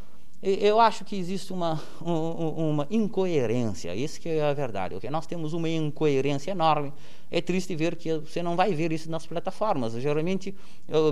eu 0.41 0.79
acho 0.79 1.03
que 1.03 1.15
existe 1.15 1.51
uma, 1.51 1.81
uma 1.99 2.87
incoerência, 2.91 3.95
isso 3.95 4.21
que 4.21 4.29
é 4.29 4.43
a 4.43 4.53
verdade. 4.53 4.95
Okay? 4.95 5.09
Nós 5.09 5.25
temos 5.25 5.53
uma 5.53 5.67
incoerência 5.67 6.51
enorme. 6.51 6.93
É 7.29 7.41
triste 7.41 7.75
ver 7.75 7.95
que 7.95 8.19
você 8.19 8.41
não 8.41 8.55
vai 8.55 8.73
ver 8.73 8.91
isso 8.91 9.09
nas 9.09 9.25
plataformas. 9.25 9.93
Geralmente, 9.93 10.55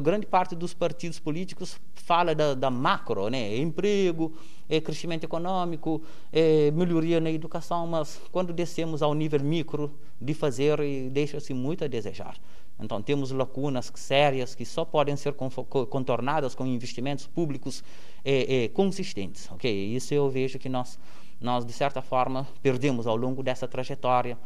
grande 0.02 0.26
parte 0.26 0.56
dos 0.56 0.74
partidos 0.74 1.20
políticos 1.20 1.78
fala 1.94 2.34
da, 2.36 2.54
da 2.54 2.70
macro, 2.70 3.28
né? 3.28 3.58
emprego, 3.58 4.32
é 4.70 4.80
crescimento 4.80 5.24
econômico, 5.24 6.02
é 6.32 6.72
melhoria 6.72 7.20
na 7.20 7.32
educação, 7.32 7.86
mas 7.88 8.22
quando 8.32 8.54
descemos 8.54 9.02
ao 9.02 9.14
nível 9.14 9.42
micro 9.42 9.92
de 10.22 10.34
fazer, 10.34 10.80
deixa-se 11.12 11.54
muito 11.54 11.84
a 11.84 11.88
desejar. 11.88 12.38
Então, 12.80 13.02
temos 13.02 13.32
lacunas 13.32 13.92
sérias 13.96 14.54
que 14.54 14.66
só 14.66 14.84
podem 14.84 15.16
ser 15.16 15.34
contornadas 15.34 16.54
com 16.54 16.66
investimentos 16.66 17.26
públicos 17.26 17.84
é, 18.26 18.64
é, 18.64 18.68
consistentes. 18.70 19.50
Okay? 19.52 19.96
Isso 19.96 20.14
eu 20.14 20.30
vejo 20.30 20.58
que 20.58 20.68
nós, 20.68 21.00
nós, 21.40 21.64
de 21.64 21.72
certa 21.72 22.02
forma, 22.02 22.48
perdemos 22.62 23.06
ao 23.06 23.16
longo 23.16 23.44
dessa 23.44 23.68
trajetória. 23.68 24.38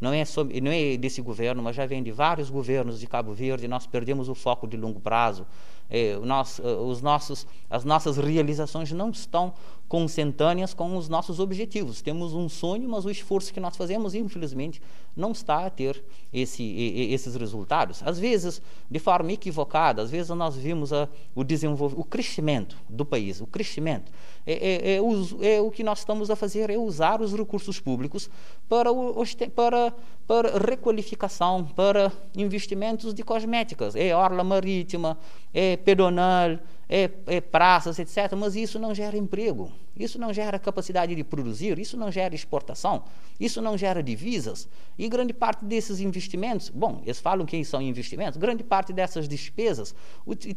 Não 0.00 0.12
é, 0.12 0.24
sobre, 0.24 0.60
não 0.60 0.70
é 0.70 0.96
desse 0.96 1.22
governo, 1.22 1.62
mas 1.62 1.74
já 1.74 1.86
vem 1.86 2.02
de 2.02 2.12
vários 2.12 2.50
governos 2.50 3.00
de 3.00 3.06
Cabo 3.06 3.32
Verde. 3.32 3.66
Nós 3.68 3.86
perdemos 3.86 4.28
o 4.28 4.34
foco 4.34 4.66
de 4.66 4.76
longo 4.76 5.00
prazo. 5.00 5.46
É, 5.88 6.16
nós, 6.18 6.60
os 6.60 7.00
nossos, 7.00 7.46
as 7.70 7.84
nossas 7.84 8.16
realizações 8.16 8.92
não 8.92 9.10
estão 9.10 9.54
consentâneas 9.88 10.74
com 10.74 10.96
os 10.96 11.08
nossos 11.08 11.40
objetivos. 11.40 12.02
Temos 12.02 12.34
um 12.34 12.48
sonho, 12.48 12.88
mas 12.88 13.04
o 13.04 13.10
esforço 13.10 13.52
que 13.52 13.58
nós 13.58 13.76
fazemos, 13.76 14.14
infelizmente, 14.14 14.82
não 15.16 15.32
está 15.32 15.66
a 15.66 15.70
ter 15.70 16.04
esse, 16.32 16.62
esses 17.10 17.34
resultados. 17.34 18.02
Às 18.04 18.18
vezes, 18.18 18.60
de 18.90 18.98
forma 18.98 19.32
equivocada, 19.32 20.02
às 20.02 20.10
vezes 20.10 20.28
nós 20.30 20.56
vimos 20.56 20.92
a, 20.92 21.08
o 21.34 21.42
desenvolvimento, 21.42 22.00
o 22.00 22.04
crescimento 22.04 22.76
do 22.88 23.04
país, 23.04 23.40
o 23.40 23.46
crescimento. 23.46 24.12
É, 24.46 24.52
é, 24.52 24.94
é, 24.96 25.00
o, 25.00 25.44
é, 25.44 25.60
o, 25.60 25.70
que 25.70 25.82
nós 25.82 26.00
estamos 26.00 26.30
a 26.30 26.36
fazer, 26.36 26.70
é 26.70 26.76
usar 26.78 27.20
os 27.20 27.34
recursos 27.34 27.80
públicos 27.80 28.30
para, 28.68 28.92
o, 28.92 29.24
para, 29.54 29.94
para 30.26 30.58
requalificação, 30.58 31.64
para 31.64 32.12
investimentos 32.36 33.12
de 33.14 33.22
cosméticas. 33.22 33.96
É 33.96 34.14
orla 34.14 34.44
marítima, 34.44 35.18
é 35.52 35.76
pedonal, 35.76 36.58
é, 36.88 37.10
é, 37.26 37.40
praças, 37.40 37.98
etc. 37.98 38.32
Mas 38.36 38.56
isso 38.56 38.78
não 38.78 38.94
gera 38.94 39.16
emprego, 39.16 39.70
isso 39.96 40.18
não 40.18 40.32
gera 40.32 40.58
capacidade 40.58 41.14
de 41.14 41.22
produzir, 41.22 41.78
isso 41.78 41.96
não 41.96 42.10
gera 42.10 42.34
exportação, 42.34 43.04
isso 43.38 43.60
não 43.60 43.76
gera 43.76 44.02
divisas. 44.02 44.68
E 44.96 45.08
grande 45.08 45.34
parte 45.34 45.64
desses 45.64 46.00
investimentos, 46.00 46.70
bom, 46.70 47.02
eles 47.04 47.20
falam 47.20 47.44
que 47.44 47.62
são 47.64 47.82
investimentos, 47.82 48.38
grande 48.38 48.64
parte 48.64 48.92
dessas 48.92 49.28
despesas, 49.28 49.94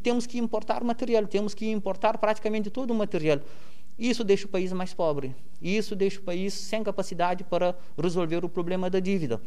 temos 0.02 0.26
que 0.26 0.38
importar 0.38 0.84
material, 0.84 1.28
temos 1.28 1.54
que 1.54 1.70
importar 1.70 2.18
praticamente 2.18 2.70
todo 2.70 2.92
o 2.92 2.96
material. 2.96 3.40
Isso 4.00 4.24
deixa 4.24 4.46
o 4.46 4.50
país 4.50 4.72
mais 4.72 4.94
pobre, 4.94 5.36
isso 5.62 5.96
deixa 5.96 6.20
o 6.20 6.24
país 6.24 6.54
sem 6.54 6.82
capacidade 6.82 7.44
para 7.44 7.76
resolver 8.02 8.44
o 8.44 8.50
problema 8.50 8.90
da 8.90 9.00
dívida. 9.00 9.42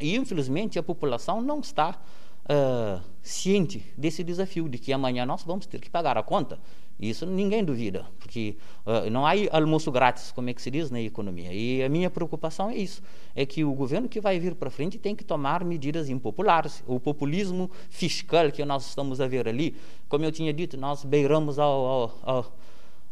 E, 0.00 0.16
infelizmente, 0.16 0.78
a 0.78 0.82
população 0.82 1.40
não 1.40 1.60
está 1.60 1.98
uh, 2.44 3.02
ciente 3.22 3.84
desse 3.96 4.24
desafio, 4.24 4.68
de 4.68 4.78
que 4.78 4.92
amanhã 4.92 5.24
nós 5.24 5.42
vamos 5.42 5.66
ter 5.66 5.80
que 5.80 5.90
pagar 5.90 6.16
a 6.16 6.22
conta. 6.22 6.58
Isso 7.00 7.26
ninguém 7.26 7.64
duvida, 7.64 8.06
porque 8.18 8.56
uh, 8.86 9.10
não 9.10 9.26
há 9.26 9.32
almoço 9.50 9.90
grátis, 9.90 10.30
como 10.30 10.50
é 10.50 10.54
que 10.54 10.62
se 10.62 10.70
diz 10.70 10.90
na 10.90 11.00
economia. 11.00 11.52
E 11.52 11.82
a 11.82 11.88
minha 11.88 12.08
preocupação 12.08 12.70
é 12.70 12.76
isso, 12.76 13.02
é 13.34 13.44
que 13.44 13.64
o 13.64 13.72
governo 13.72 14.08
que 14.08 14.20
vai 14.20 14.38
vir 14.38 14.54
para 14.54 14.70
frente 14.70 14.98
tem 14.98 15.16
que 15.16 15.24
tomar 15.24 15.64
medidas 15.64 16.08
impopulares. 16.08 16.82
O 16.86 17.00
populismo 17.00 17.70
fiscal 17.90 18.52
que 18.52 18.64
nós 18.64 18.86
estamos 18.86 19.20
a 19.20 19.26
ver 19.26 19.48
ali, 19.48 19.74
como 20.08 20.24
eu 20.24 20.30
tinha 20.30 20.52
dito, 20.52 20.76
nós 20.76 21.04
beiramos 21.04 21.58
ao, 21.58 21.84
ao, 21.84 22.18
ao 22.22 22.52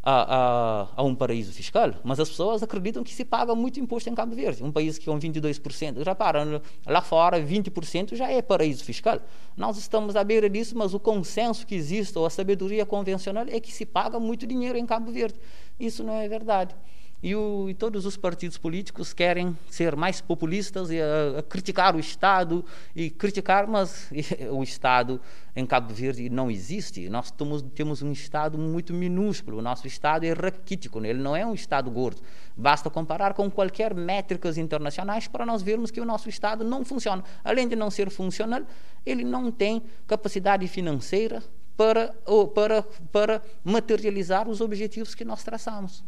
a, 0.03 0.13
a, 0.13 0.89
a, 0.97 1.03
um 1.03 1.15
paraíso 1.15 1.53
fiscal, 1.53 1.93
mas 2.03 2.19
as 2.19 2.29
pessoas 2.29 2.63
acreditam 2.63 3.03
que 3.03 3.15
se 3.15 3.25
paga 3.25 3.55
muito 3.55 3.79
imposto 3.79 4.09
em 4.09 4.15
Cabo 4.15 4.35
Verde, 4.35 4.65
um 4.65 4.73
país 4.73 4.99
que 4.99 5.07
com 5.07 5.19
22%. 5.19 6.03
Já 6.03 6.15
para, 6.15 6.63
lá 6.87 7.03
fora 7.03 7.41
20% 7.41 8.15
já 8.15 8.31
é 8.31 8.41
paraíso 8.41 8.83
fiscal. 8.83 9.21
Nós 9.57 9.77
estamos 9.77 10.17
à 10.17 10.25
beira 10.25 10.49
disso, 10.49 10.77
mas 10.77 10.95
o 10.95 11.01
consenso 11.01 11.67
que 11.67 11.75
existe, 11.75 12.19
ou 12.19 12.25
a 12.25 12.31
sabedoria 12.31 12.87
convencional, 12.87 13.45
é 13.49 13.61
que 13.61 13.73
se 13.73 13.85
paga 13.85 14.19
muito 14.19 14.47
dinheiro 14.47 14.79
em 14.79 14.87
Cabo 14.87 15.13
Verde. 15.13 15.39
Isso 15.79 16.03
não 16.03 16.15
é 16.15 16.27
verdade. 16.29 16.75
E, 17.23 17.35
o, 17.35 17.69
e, 17.69 17.75
todos 17.75 18.07
os 18.07 18.17
partidos 18.17 18.57
políticos 18.57 19.13
querem 19.13 19.55
ser 19.69 19.95
mais 19.95 20.23
populistas 20.23 20.91
e 20.91 20.99
a 21.03 21.43
criticar 21.43 21.95
o 21.95 22.01
Estado 22.01 22.65
e 22.97 23.11
criticar, 23.11 23.67
mas 23.67 24.11
o 24.51 24.63
Estado 24.63 25.21
em 25.55 25.67
Cabo 25.67 25.93
Verde 25.93 26.31
não 26.31 26.51
existe. 26.51 27.11
Nós 27.11 27.31
temos, 27.31 27.61
temos 27.75 28.01
um 28.01 28.11
Estado 28.11 28.57
muito 28.57 28.95
minúsculo. 28.95 29.59
O 29.59 29.63
nosso 29.63 29.87
Estado 29.87 30.25
é 30.25 30.33
raquítico, 30.33 31.05
ele 31.05 31.21
não 31.21 31.37
é 31.37 31.45
um 31.45 31.53
Estado 31.53 31.91
gordo. 31.91 32.23
Basta 32.57 32.89
comparar 32.89 33.35
com 33.35 33.51
qualquer 33.51 33.93
métricas 33.93 34.57
internacionais 34.57 35.29
para 35.29 35.45
nós 35.45 35.61
vermos 35.61 35.91
que 35.91 36.01
o 36.01 36.07
nosso 36.07 36.31
Estado 36.31 36.65
não 36.65 36.87
funciona. 36.87 37.23
Além 37.45 37.69
de 37.69 37.77
não 37.77 37.91
ser 37.91 38.09
funcional, 38.09 38.63
ele 39.05 39.25
não 39.25 39.53
tem 39.53 39.83
capacidade 40.07 40.67
financeira 40.67 41.43
para, 41.77 42.15
ou 42.25 42.49
para, 42.49 42.83
para 43.13 43.43
materializar 43.63 44.49
os 44.49 44.63
objetivos 44.63 45.15
que 45.15 45.25
nós 45.25 45.45
traçamos 45.45 46.03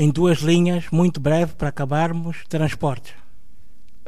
em 0.00 0.10
duas 0.10 0.38
linhas, 0.38 0.84
muito 0.92 1.18
breve 1.18 1.54
para 1.54 1.70
acabarmos, 1.70 2.44
transportes. 2.48 3.14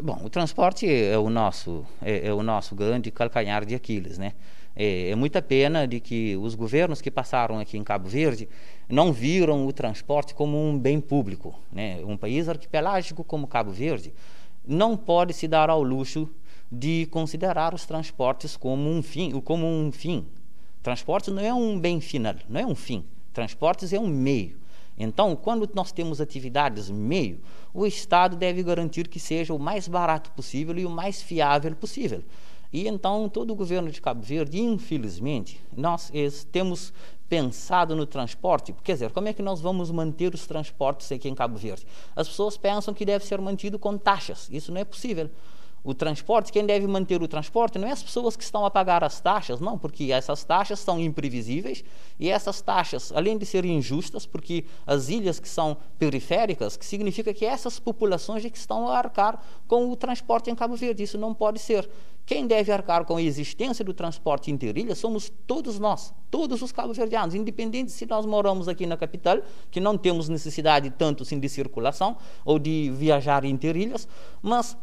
Bom, 0.01 0.21
o 0.23 0.31
transporte 0.31 0.89
é 0.89 1.19
o 1.19 1.29
nosso 1.29 1.85
é, 2.01 2.29
é 2.29 2.33
o 2.33 2.45
nosso 2.45 2.77
grande 2.77 3.11
calcanhar 3.11 3.67
de 3.67 3.75
Aquiles, 3.75 4.17
né? 4.17 4.35
É, 4.77 5.11
é, 5.11 5.15
muita 5.17 5.43
pena 5.43 5.89
de 5.89 5.99
que 5.99 6.37
os 6.37 6.55
governos 6.55 7.01
que 7.01 7.11
passaram 7.11 7.59
aqui 7.59 7.77
em 7.77 7.83
Cabo 7.83 8.09
Verde 8.09 8.49
não 8.89 9.13
viram 9.13 9.67
o 9.67 9.73
transporte 9.73 10.33
como 10.33 10.57
um 10.57 10.79
bem 10.79 11.01
público, 11.01 11.59
né? 11.73 12.01
Um 12.07 12.17
país 12.17 12.49
arquipelágico 12.49 13.25
como 13.25 13.49
Cabo 13.49 13.73
Verde 13.73 14.15
não 14.65 14.97
pode 14.97 15.33
se 15.33 15.49
dar 15.49 15.69
ao 15.69 15.83
luxo 15.83 16.31
de 16.71 17.07
considerar 17.07 17.75
os 17.75 17.85
transportes 17.85 18.57
como 18.57 18.89
um 18.89 19.03
fim, 19.03 19.41
como 19.41 19.67
um 19.67 19.91
fim. 19.91 20.25
Transportes 20.85 21.35
não 21.35 21.43
é 21.43 21.53
um 21.53 21.81
bem 21.81 22.01
final, 22.01 22.37
não 22.49 22.61
é 22.61 22.65
um 22.65 22.77
fim. 22.77 23.05
Transportes 23.33 23.93
é 23.93 23.99
um 23.99 24.07
meio. 24.07 24.60
Então, 25.03 25.35
quando 25.35 25.69
nós 25.75 25.91
temos 25.91 26.21
atividades 26.21 26.91
meio, 26.91 27.41
o 27.73 27.87
Estado 27.87 28.37
deve 28.37 28.63
garantir 28.63 29.09
que 29.09 29.19
seja 29.19 29.55
o 29.55 29.59
mais 29.59 29.89
barato 29.89 30.31
possível 30.33 30.79
e 30.79 30.85
o 30.85 30.91
mais 30.91 31.23
fiável 31.23 31.75
possível. 31.75 32.23
E 32.71 32.87
então, 32.87 33.27
todo 33.27 33.51
o 33.51 33.57
governo 33.57 33.91
de 33.91 33.99
Cabo 33.99 34.23
Verde, 34.23 34.61
infelizmente, 34.61 35.59
nós 35.75 36.13
temos 36.53 36.93
pensado 37.31 37.97
no 37.97 38.05
transporte. 38.05 38.75
Quer 38.85 38.93
dizer, 38.93 39.11
como 39.11 39.27
é 39.27 39.33
que 39.33 39.41
nós 39.41 39.59
vamos 39.61 39.91
manter 39.91 40.35
os 40.35 40.47
transportes 40.47 41.11
aqui 41.11 41.31
em 41.31 41.35
Cabo 41.35 41.57
Verde? 41.57 41.87
As 42.15 42.29
pessoas 42.29 42.59
pensam 42.59 42.93
que 42.93 43.07
deve 43.07 43.25
ser 43.25 43.41
mantido 43.41 43.79
com 43.79 43.97
taxas. 43.97 44.49
Isso 44.53 44.71
não 44.71 44.81
é 44.81 44.85
possível 44.85 45.31
o 45.83 45.95
transporte, 45.95 46.53
quem 46.53 46.67
deve 46.67 46.87
manter 46.87 47.23
o 47.23 47.29
transporte 47.29 47.79
não 47.79 47.89
é 47.89 47.93
as 47.93 48.03
pessoas 48.03 48.37
que 48.37 48.45
estão 48.45 48.65
a 48.67 48.71
pagar 48.71 49.03
as 49.03 49.21
taxas, 49.21 49.61
não, 49.61 49.79
porque 49.79 50.13
essas 50.13 50.45
taxas 50.45 50.79
são 50.81 51.01
imprevisíveis 51.01 51.83
e 52.19 52.29
essas 52.29 52.61
taxas, 52.61 53.11
além 53.15 53.39
de 53.39 53.47
serem 53.47 53.79
injustas, 53.79 54.27
porque 54.27 54.65
as 54.87 55.09
ilhas 55.09 55.41
que 55.41 55.49
são 55.49 55.77
periféricas, 55.99 56.77
que 56.77 56.85
significa 56.85 57.33
que 57.33 57.47
essas 57.47 57.79
populações 57.79 58.45
é 58.45 58.51
que 58.51 58.59
estão 58.59 58.89
a 58.89 58.99
arcar 58.99 59.43
com 59.67 59.91
o 59.91 59.97
transporte 59.97 60.51
em 60.51 60.55
Cabo 60.55 60.77
Verde, 60.77 61.03
isso 61.03 61.17
não 61.17 61.33
pode 61.33 61.59
ser. 61.59 61.89
Quem 62.27 62.47
deve 62.47 62.71
arcar 62.71 63.05
com 63.05 63.17
a 63.17 63.23
existência 63.23 63.85
do 63.85 63.93
transporte 63.93 64.51
interilha 64.51 64.95
somos 64.95 65.33
todos 65.47 65.79
nós, 65.79 66.15
todos 66.31 66.63
os 66.63 66.71
cabo-verdianos, 66.71 67.35
independente 67.35 67.91
se 67.91 68.07
nós 68.07 68.25
moramos 68.25 68.69
aqui 68.69 68.87
na 68.87 68.97
capital, 68.97 69.39
que 69.71 69.81
não 69.81 69.99
temos 69.99 70.29
necessidade 70.29 70.91
tanto 70.91 71.25
assim 71.25 71.41
de 71.41 71.49
circulação 71.49 72.17
ou 72.45 72.59
de 72.59 72.93
viajar 72.95 73.45
interilhas, 73.45 74.07
mas 74.41 74.77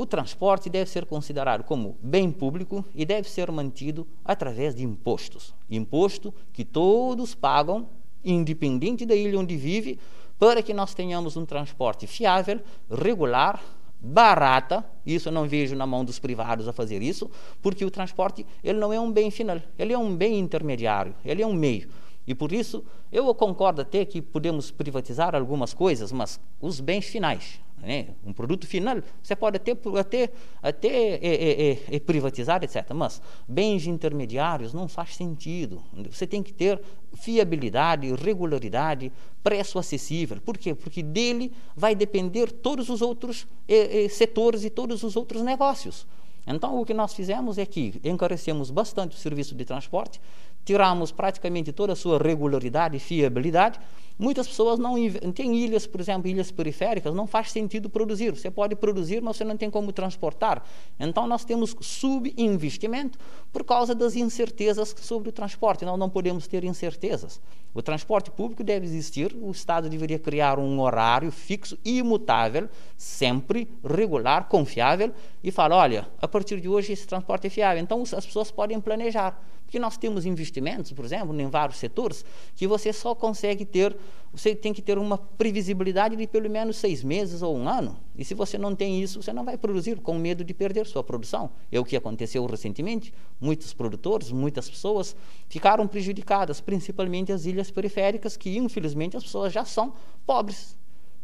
o 0.00 0.06
transporte 0.06 0.70
deve 0.70 0.88
ser 0.88 1.04
considerado 1.04 1.62
como 1.62 1.98
bem 2.00 2.32
público 2.32 2.82
e 2.94 3.04
deve 3.04 3.28
ser 3.28 3.52
mantido 3.52 4.06
através 4.24 4.74
de 4.74 4.82
impostos. 4.82 5.54
Imposto 5.68 6.32
que 6.54 6.64
todos 6.64 7.34
pagam, 7.34 7.86
independente 8.24 9.04
da 9.04 9.14
ilha 9.14 9.38
onde 9.38 9.58
vive, 9.58 9.98
para 10.38 10.62
que 10.62 10.72
nós 10.72 10.94
tenhamos 10.94 11.36
um 11.36 11.44
transporte 11.44 12.06
fiável, 12.06 12.60
regular, 12.90 13.62
barata, 14.00 14.82
isso 15.04 15.30
não 15.30 15.46
vejo 15.46 15.76
na 15.76 15.86
mão 15.86 16.02
dos 16.02 16.18
privados 16.18 16.66
a 16.66 16.72
fazer 16.72 17.02
isso, 17.02 17.30
porque 17.60 17.84
o 17.84 17.90
transporte 17.90 18.46
ele 18.64 18.78
não 18.78 18.94
é 18.94 18.98
um 18.98 19.12
bem 19.12 19.30
final, 19.30 19.60
ele 19.78 19.92
é 19.92 19.98
um 19.98 20.16
bem 20.16 20.38
intermediário, 20.38 21.14
ele 21.22 21.42
é 21.42 21.46
um 21.46 21.52
meio. 21.52 21.90
E 22.30 22.34
por 22.34 22.52
isso 22.52 22.84
eu 23.10 23.34
concordo 23.34 23.80
até 23.80 24.04
que 24.04 24.22
podemos 24.22 24.70
privatizar 24.70 25.34
algumas 25.34 25.74
coisas, 25.74 26.12
mas 26.12 26.38
os 26.60 26.78
bens 26.78 27.06
finais, 27.06 27.58
né? 27.76 28.10
um 28.24 28.32
produto 28.32 28.68
final, 28.68 28.98
você 29.20 29.34
pode 29.34 29.56
até, 29.56 29.72
até, 29.98 30.30
até 30.62 30.88
é, 30.88 31.18
é, 31.20 31.70
é, 31.72 31.96
é, 31.96 31.98
privatizar, 31.98 32.62
etc. 32.62 32.88
Mas 32.94 33.20
bens 33.48 33.84
intermediários 33.88 34.72
não 34.72 34.86
faz 34.86 35.16
sentido. 35.16 35.82
Você 36.08 36.24
tem 36.24 36.40
que 36.40 36.52
ter 36.52 36.80
fiabilidade, 37.14 38.14
regularidade, 38.14 39.10
preço 39.42 39.76
acessível. 39.76 40.40
Por 40.40 40.56
quê? 40.56 40.72
Porque 40.72 41.02
dele 41.02 41.52
vai 41.74 41.96
depender 41.96 42.52
todos 42.52 42.88
os 42.88 43.02
outros 43.02 43.44
é, 43.66 44.04
é, 44.04 44.08
setores 44.08 44.62
e 44.64 44.70
todos 44.70 45.02
os 45.02 45.16
outros 45.16 45.42
negócios. 45.42 46.06
Então, 46.46 46.80
o 46.80 46.86
que 46.86 46.94
nós 46.94 47.12
fizemos 47.12 47.58
é 47.58 47.66
que 47.66 48.00
encarecemos 48.04 48.70
bastante 48.70 49.16
o 49.16 49.18
serviço 49.18 49.54
de 49.54 49.64
transporte, 49.64 50.20
tiramos 50.64 51.10
praticamente 51.12 51.72
toda 51.72 51.92
a 51.92 51.96
sua 51.96 52.18
regularidade 52.18 52.96
e 52.96 53.00
fiabilidade. 53.00 53.80
Muitas 54.18 54.46
pessoas 54.46 54.78
não 54.78 54.96
têm 55.32 55.56
ilhas, 55.56 55.86
por 55.86 55.98
exemplo, 55.98 56.28
ilhas 56.28 56.50
periféricas, 56.50 57.14
não 57.14 57.26
faz 57.26 57.50
sentido 57.50 57.88
produzir. 57.88 58.30
Você 58.32 58.50
pode 58.50 58.76
produzir, 58.76 59.22
mas 59.22 59.38
você 59.38 59.44
não 59.44 59.56
tem 59.56 59.70
como 59.70 59.92
transportar. 59.92 60.62
Então 60.98 61.26
nós 61.26 61.42
temos 61.42 61.74
subinvestimento 61.80 63.18
por 63.50 63.64
causa 63.64 63.94
das 63.94 64.16
incertezas 64.16 64.94
sobre 65.00 65.30
o 65.30 65.32
transporte. 65.32 65.86
Nós 65.86 65.98
não 65.98 66.10
podemos 66.10 66.46
ter 66.46 66.64
incertezas. 66.64 67.40
O 67.72 67.80
transporte 67.80 68.30
público 68.30 68.62
deve 68.62 68.84
existir, 68.84 69.34
o 69.40 69.50
Estado 69.50 69.88
deveria 69.88 70.18
criar 70.18 70.58
um 70.58 70.80
horário 70.80 71.32
fixo, 71.32 71.78
imutável, 71.82 72.68
sempre 72.98 73.68
regular, 73.82 74.48
confiável 74.48 75.14
e 75.42 75.50
falar, 75.50 75.76
olha, 75.76 76.08
a 76.20 76.28
partir 76.28 76.60
de 76.60 76.68
hoje 76.68 76.92
esse 76.92 77.06
transporte 77.06 77.46
é 77.46 77.50
fiável. 77.50 77.82
Então 77.82 78.02
as 78.02 78.26
pessoas 78.26 78.50
podem 78.50 78.78
planejar. 78.80 79.40
Porque 79.70 79.78
nós 79.78 79.96
temos 79.96 80.26
investimentos, 80.26 80.90
por 80.90 81.04
exemplo, 81.04 81.40
em 81.40 81.48
vários 81.48 81.78
setores, 81.78 82.24
que 82.56 82.66
você 82.66 82.92
só 82.92 83.14
consegue 83.14 83.64
ter, 83.64 83.96
você 84.32 84.52
tem 84.52 84.72
que 84.72 84.82
ter 84.82 84.98
uma 84.98 85.16
previsibilidade 85.16 86.16
de 86.16 86.26
pelo 86.26 86.50
menos 86.50 86.76
seis 86.76 87.04
meses 87.04 87.40
ou 87.40 87.56
um 87.56 87.68
ano. 87.68 87.96
E 88.16 88.24
se 88.24 88.34
você 88.34 88.58
não 88.58 88.74
tem 88.74 89.00
isso, 89.00 89.22
você 89.22 89.32
não 89.32 89.44
vai 89.44 89.56
produzir, 89.56 90.00
com 90.00 90.18
medo 90.18 90.42
de 90.42 90.52
perder 90.52 90.88
sua 90.88 91.04
produção. 91.04 91.52
É 91.70 91.78
o 91.78 91.84
que 91.84 91.96
aconteceu 91.96 92.44
recentemente. 92.46 93.14
Muitos 93.40 93.72
produtores, 93.72 94.32
muitas 94.32 94.68
pessoas 94.68 95.14
ficaram 95.48 95.86
prejudicadas, 95.86 96.60
principalmente 96.60 97.30
as 97.30 97.44
ilhas 97.44 97.70
periféricas, 97.70 98.36
que 98.36 98.58
infelizmente 98.58 99.16
as 99.16 99.22
pessoas 99.22 99.52
já 99.52 99.64
são 99.64 99.92
pobres. 100.26 100.76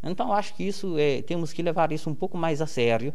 Então, 0.05 0.33
acho 0.33 0.55
que 0.55 0.63
isso 0.63 0.97
é, 0.97 1.21
temos 1.21 1.53
que 1.53 1.63
levar 1.63 1.91
isso 1.91 2.09
um 2.09 2.15
pouco 2.15 2.39
mais 2.39 2.63
a 2.63 2.67
sério 2.69 3.13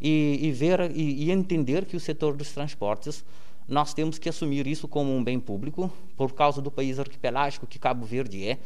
e, 0.00 0.38
e 0.40 0.52
ver 0.52 0.92
e, 0.94 1.24
e 1.24 1.30
entender 1.32 1.84
que 1.84 1.96
o 1.96 2.00
setor 2.00 2.36
dos 2.36 2.52
transportes 2.52 3.24
nós 3.68 3.92
temos 3.92 4.18
que 4.18 4.28
assumir 4.28 4.66
isso 4.66 4.88
como 4.88 5.14
um 5.14 5.22
bem 5.22 5.38
público, 5.38 5.92
por 6.16 6.32
causa 6.32 6.62
do 6.62 6.70
país 6.70 6.98
arquipelágico 6.98 7.66
que 7.66 7.78
Cabo 7.78 8.06
Verde 8.06 8.48
é, 8.48 8.58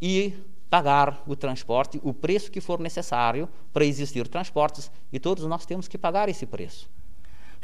e 0.00 0.32
pagar 0.70 1.22
o 1.26 1.34
transporte, 1.34 2.00
o 2.02 2.14
preço 2.14 2.50
que 2.50 2.60
for 2.60 2.78
necessário 2.78 3.48
para 3.72 3.84
existir 3.84 4.28
transportes, 4.28 4.90
e 5.12 5.18
todos 5.18 5.44
nós 5.44 5.66
temos 5.66 5.88
que 5.88 5.98
pagar 5.98 6.28
esse 6.28 6.46
preço. 6.46 6.88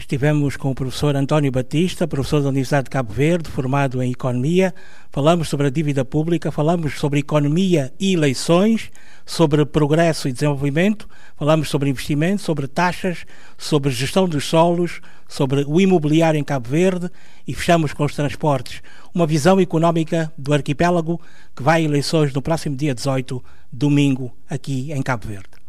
Estivemos 0.01 0.57
com 0.57 0.71
o 0.71 0.75
professor 0.75 1.15
António 1.15 1.53
Batista, 1.53 2.09
professor 2.09 2.43
da 2.43 2.49
Universidade 2.49 2.85
de 2.85 2.91
Cabo 2.91 3.13
Verde, 3.13 3.51
formado 3.51 4.03
em 4.03 4.11
Economia. 4.11 4.75
Falamos 5.11 5.49
sobre 5.49 5.67
a 5.67 5.71
dívida 5.71 6.07
pública, 6.07 6.51
falamos 6.51 6.99
sobre 6.99 7.21
economia 7.21 7.93
e 8.01 8.15
eleições, 8.15 8.91
sobre 9.27 9.65
progresso 9.67 10.27
e 10.27 10.33
desenvolvimento, 10.33 11.07
falamos 11.37 11.69
sobre 11.69 11.91
investimento, 11.91 12.41
sobre 12.41 12.67
taxas, 12.67 13.27
sobre 13.59 13.91
gestão 13.91 14.27
dos 14.27 14.47
solos, 14.47 15.03
sobre 15.29 15.65
o 15.69 15.79
imobiliário 15.79 16.41
em 16.41 16.45
Cabo 16.45 16.71
Verde 16.71 17.11
e 17.47 17.55
fechamos 17.55 17.93
com 17.93 18.05
os 18.05 18.15
transportes. 18.15 18.83
Uma 19.15 19.27
visão 19.27 19.61
económica 19.61 20.33
do 20.37 20.55
arquipélago 20.55 21.21
que 21.55 21.63
vai 21.63 21.83
a 21.83 21.85
eleições 21.85 22.33
no 22.33 22.41
próximo 22.41 22.75
dia 22.75 22.95
18, 22.95 23.45
domingo, 23.71 24.35
aqui 24.49 24.91
em 24.93 25.03
Cabo 25.03 25.29
Verde. 25.29 25.60